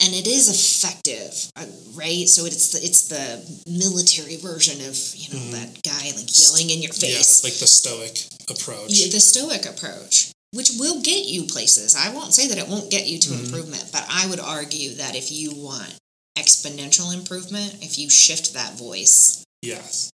[0.00, 2.28] And it is effective, uh, right?
[2.28, 5.52] So it's the, it's the military version of, you know, Mhm.
[5.52, 7.40] that guy like yelling in your face.
[7.42, 8.90] Yeah, like the stoic approach.
[8.90, 11.96] Yeah, the stoic approach, which will get you places.
[11.96, 13.44] I won't say that it won't get you to Mhm.
[13.44, 15.94] improvement, but I would argue that if you want
[16.38, 20.10] exponential improvement, if you shift that voice, Yes.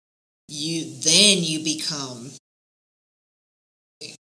[0.48, 2.32] you then you become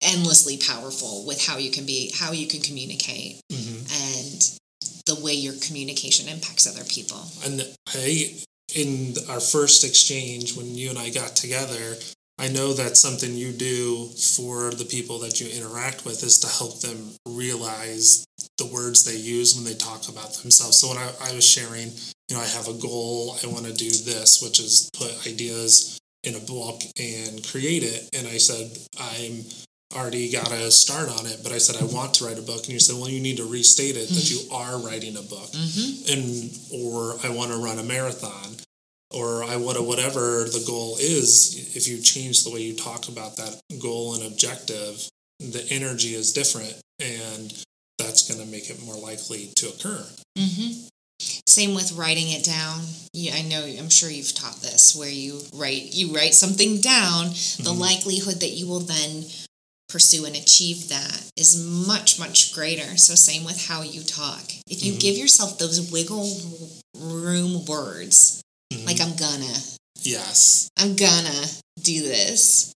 [0.02, 4.60] endlessly powerful with how you can be how you can communicate hmm and
[5.06, 7.30] the way your communication impacts other people.
[7.44, 8.38] And I,
[8.74, 11.98] in our first exchange when you and I got together,
[12.40, 16.48] I know that's something you do for the people that you interact with is to
[16.48, 18.26] help them realize
[18.58, 20.80] the words they use when they talk about themselves.
[20.80, 21.92] So when I, I was sharing,
[22.30, 26.00] you know, I have a goal, I want to do this, which is put ideas
[26.24, 28.10] in a book and create it.
[28.14, 29.44] And I said, I'm
[29.96, 32.64] already got a start on it, but I said, I want to write a book.
[32.66, 35.50] And you said, well, you need to restate it that you are writing a book
[35.50, 36.14] Mm-hmm.
[36.14, 38.56] and or I want to run a marathon
[39.12, 43.08] or I want to whatever the goal is if you change the way you talk
[43.08, 45.08] about that goal and objective
[45.40, 47.54] the energy is different and
[47.98, 50.06] that's going to make it more likely to occur
[50.38, 50.88] Mm-hmm.
[51.48, 52.80] Same with writing it down.
[53.12, 53.66] Yeah, I know.
[53.66, 57.30] I'm sure you've taught this, where you write you write something down.
[57.60, 57.78] The Mhm.
[57.78, 59.26] likelihood that you will then
[59.90, 62.96] pursue and achieve that is much much greater.
[62.98, 64.54] So same with how you talk.
[64.70, 65.00] If you Mhm.
[65.00, 68.42] give yourself those wiggle room words,
[68.74, 68.86] Mhm.
[68.86, 69.54] like I'm gonna,
[70.04, 71.46] yes I'm gonna
[71.82, 72.72] do this.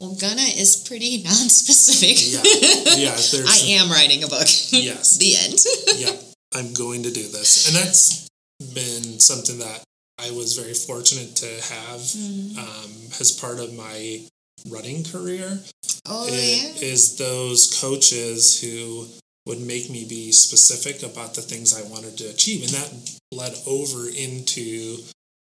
[0.00, 2.16] Well, gonna is pretty non-specific.
[2.20, 2.96] Yeah.
[2.96, 4.48] Yeah, there's- I am writing a book.
[4.70, 5.58] yes the end.
[6.00, 6.16] yeah
[6.54, 8.28] i'm going to do this and that's
[8.74, 9.82] been something that
[10.18, 12.58] i was very fortunate to have Mhm.
[12.58, 12.90] um,
[13.20, 14.20] as part of my
[14.68, 15.58] running career
[16.04, 16.88] Oh it yeah.
[16.92, 19.06] is those coaches who
[19.46, 22.62] would make me be specific about the things I wanted to achieve.
[22.62, 22.90] And that
[23.32, 24.98] led over into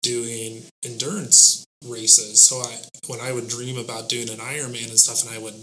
[0.03, 2.43] doing endurance races.
[2.43, 2.77] So I
[3.07, 5.55] when I would dream about doing an Ironman and stuff and I would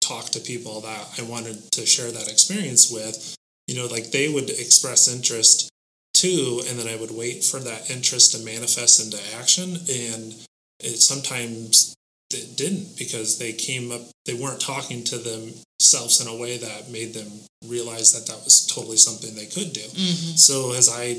[0.00, 3.34] talk to people that I wanted to share that experience with,
[3.66, 5.70] you know, like they would express interest
[6.12, 9.70] too, and then I would wait for that interest to manifest into action.
[9.88, 10.34] And
[10.80, 11.94] it sometimes
[12.32, 16.90] it didn't because they came up they weren't talking to themselves in a way that
[16.90, 17.30] made them
[17.66, 20.36] realize that that was totally something they could do Mm-hmm.
[20.36, 21.16] so as i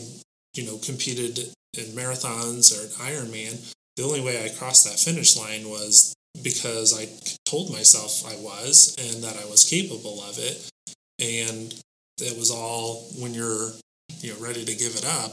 [0.56, 1.40] you know competed
[1.78, 6.14] in marathons or an ironman the only way i crossed that finish line was
[6.44, 7.08] because i
[7.50, 10.70] told myself i was and that i was capable of it
[11.20, 11.74] and
[12.20, 13.72] it was all when you're
[14.22, 15.32] you know ready to give it up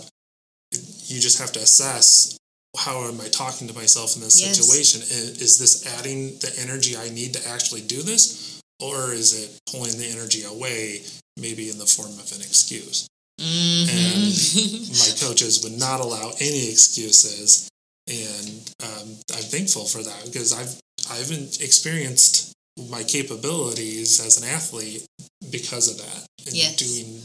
[0.73, 2.37] you just have to assess
[2.77, 4.57] how am I talking to myself in this Yes.
[4.57, 5.03] situation?
[5.03, 8.61] Is this adding the energy I need to actually do this?
[8.81, 11.03] Or is it pulling the energy away,
[11.37, 13.07] maybe in the form of an excuse?
[13.39, 13.72] Mm.
[14.15, 14.93] Mm-hmm.
[15.03, 17.69] My coaches would not allow any excuses.
[18.09, 20.79] And um, I'm thankful for that because I've,
[21.11, 22.53] I've experienced
[22.91, 25.05] my capabilities as an athlete
[25.51, 26.77] because of that and Yes.
[26.77, 27.21] doing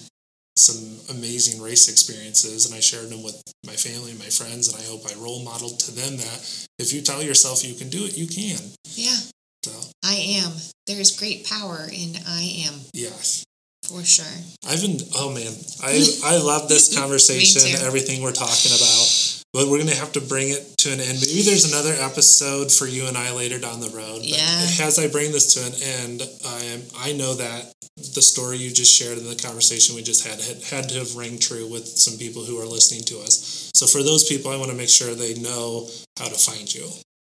[0.57, 4.81] some amazing race experiences and I shared them with my family and my friends and
[4.81, 8.05] I hope I role modeled to them that if you tell yourself you can do
[8.05, 8.59] it, you can.
[8.95, 9.15] yeah,
[9.63, 9.71] So
[10.03, 10.51] I am.
[10.85, 13.43] There is great power in I am yes.
[13.87, 14.25] For sure.
[14.67, 15.53] I've been oh man.
[15.83, 16.03] I
[16.35, 19.33] I love this conversation, everything we're talking about.
[19.53, 21.17] But we're gonna have to bring it to an end.
[21.21, 24.19] Maybe there's another episode for you and I later down the road.
[24.19, 24.85] But Yeah.
[24.85, 27.71] As I bring this to an end, I am I know that
[28.13, 31.15] the story you just shared in the conversation we just had had, had to have
[31.15, 33.71] rang true with some people who are listening to us.
[33.73, 35.87] So for those people, I want to make sure they know
[36.19, 36.87] how to find you.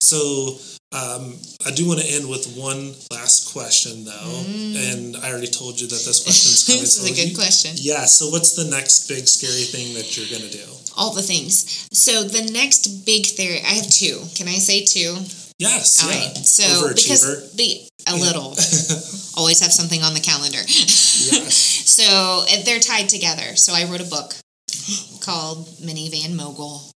[0.00, 0.58] So
[0.92, 4.42] um, I do want to end with one last question, though,
[4.88, 6.80] and I already told you that this question is coming.
[6.80, 6.84] Mm.
[6.84, 7.72] this is so a good you- question.
[7.76, 8.06] Yeah.
[8.06, 10.64] So what's the next big scary thing that you're gonna do?
[10.98, 11.88] All the things.
[11.92, 14.20] So the next big theory, I have two.
[14.34, 15.16] Can I say two?
[15.58, 16.02] Yes.
[16.02, 16.26] All yeah.
[16.26, 16.36] right.
[16.36, 18.54] So because the a little
[19.36, 20.58] always have something on the calendar.
[20.58, 21.54] Yes.
[21.86, 23.56] so they're tied together.
[23.56, 24.34] So I wrote a book
[25.20, 26.90] called Minivan Mogul.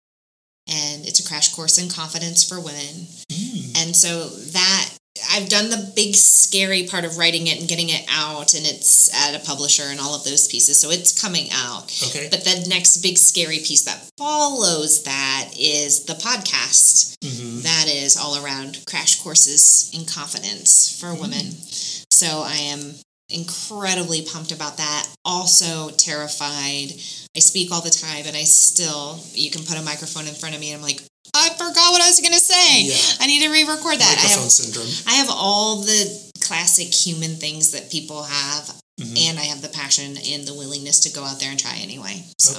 [0.69, 3.09] and it's a crash course in confidence for women.
[3.33, 3.83] Mm.
[3.83, 4.90] And so that
[5.33, 9.13] I've done the big scary part of writing it and getting it out, and it's
[9.15, 10.81] at a publisher and all of those pieces.
[10.81, 11.85] So it's coming out.
[12.09, 12.29] Okay.
[12.31, 18.17] But the next big scary piece that follows that is the podcast hmm that is
[18.17, 21.53] all around crash courses in confidence for women.
[22.11, 22.95] So I am
[23.31, 25.07] incredibly pumped about that.
[25.25, 26.93] Also terrified.
[27.37, 30.55] I speak all the time, and I still, you can put a microphone in front
[30.55, 31.01] of me, and I'm like,
[31.35, 32.83] I forgot what I was going to say.
[32.83, 32.97] Yeah.
[33.21, 34.17] I need to re record that.
[34.19, 34.89] I Microphone have, syndrome.
[35.07, 38.75] I have all the classic human things that people have.
[39.01, 39.19] Mhm.
[39.31, 42.23] And I have the passion and the willingness to go out there and try anyway.
[42.39, 42.53] So,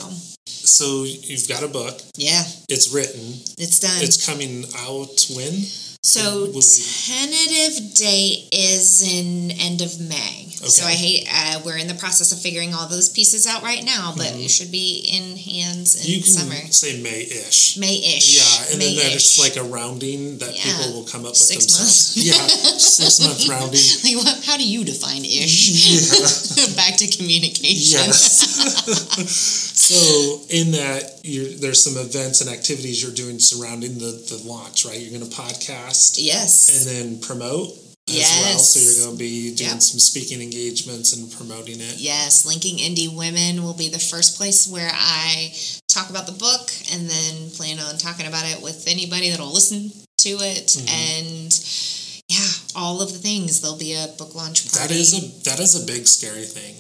[0.48, 2.02] So you've got a book.
[2.18, 3.42] yeah, It's written.
[3.60, 4.02] it's done.
[4.02, 5.68] It's coming out when?
[6.04, 10.51] So tentative date is in end of May.
[10.70, 13.84] So I hate uh, we're in the process of figuring all those pieces out right
[13.84, 14.46] now, but Mhm.
[14.46, 16.72] it should be in hands in You can summer.
[16.72, 17.78] say May-ish.
[17.78, 18.36] May-ish.
[18.36, 19.12] Yeah, and then May-ish.
[19.14, 20.64] that's like a rounding that Yeah.
[20.78, 22.12] people will come up with Six themselves.
[22.16, 22.48] Yeah,
[22.78, 23.82] six month rounding.
[24.04, 25.70] like what, how do you define ish?
[25.70, 26.68] Yeah.
[26.76, 28.00] Back to communication.
[28.00, 29.32] Yes.
[29.76, 31.22] so in that,
[31.60, 35.00] there's some events and activities you're doing surrounding the the launch, right?
[35.00, 36.70] You're going to podcast Yes.
[36.70, 37.78] and then promote
[38.10, 38.60] as well.
[38.60, 39.82] So you're going to be doing Yep.
[39.82, 41.98] some speaking engagements and promoting it.
[41.98, 45.54] Yes, Linking Indie Women will be the first place where I
[45.88, 49.92] talk about the book and then plan on talking about it with anybody that'll listen
[50.20, 50.68] to it.
[50.68, 50.90] Mhm.
[50.90, 51.60] And
[52.30, 53.60] yeah, all of the things.
[53.60, 54.88] There'll be a book launch party.
[54.88, 56.76] That is a that is a big scary thing.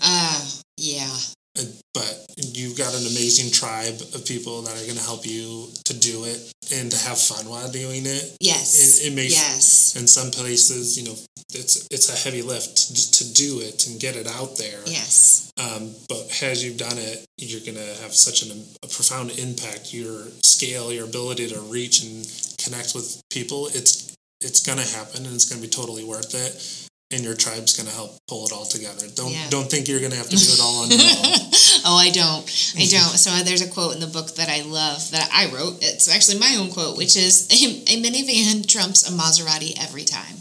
[0.00, 0.44] Uh,
[0.76, 1.18] yeah.
[1.58, 1.62] Uh,
[1.94, 5.94] But you've got an amazing tribe of people that are going to help you to
[5.94, 8.36] do it and to have fun while doing it.
[8.40, 9.00] Yes.
[9.00, 9.96] It, it may yes.
[9.96, 11.16] in some places, you know,
[11.54, 14.80] it's it's a heavy lift to, to do it and get it out there.
[14.86, 15.52] Yes.
[15.58, 18.50] Um, but as you've done it, you're going to have such an,
[18.82, 19.94] a profound impact.
[19.94, 22.26] Your scale, your ability to reach and
[22.58, 26.34] connect with people, it's it's going to happen, and it's going to be totally worth
[26.34, 26.88] it.
[27.12, 29.06] And your tribe's going to help pull it all together.
[29.14, 29.48] Don't Yeah.
[29.48, 31.06] don't think you're going to have to do it all on your own.
[31.86, 32.42] oh, I don't.
[32.76, 33.14] I don't.
[33.16, 35.78] So uh, there's a quote in the book that I love that I wrote.
[35.82, 40.34] It's actually my own quote, which is a minivan trumps a Maserati every time.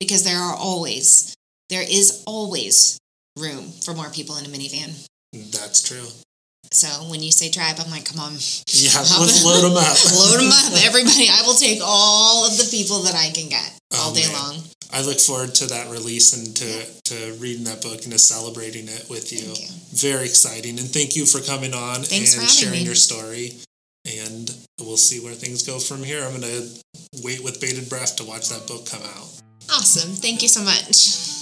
[0.00, 1.34] Because there are always,
[1.70, 2.98] there is always
[3.38, 5.06] room for more people in a minivan.
[5.32, 6.08] That's true.
[6.72, 8.32] So when you say tribe, I'm like, come on,
[8.74, 9.94] Yeah, let's load them up.
[10.18, 11.28] load them up, everybody.
[11.30, 14.56] I will take all of the people that I can get all Oh, day long.
[14.92, 18.88] I look forward to that release and to, to reading that book and to celebrating
[18.88, 19.52] it with you.
[19.52, 19.68] You.
[19.92, 20.78] Very exciting.
[20.78, 22.84] And thank you for coming on Thanks and sharing me.
[22.84, 23.52] your story.
[24.04, 26.22] And we'll see where things go from here.
[26.24, 26.68] I'm going to
[27.22, 29.28] wait with bated breath to watch that book come out.
[29.70, 30.10] Awesome.
[30.12, 31.41] Thank you so much.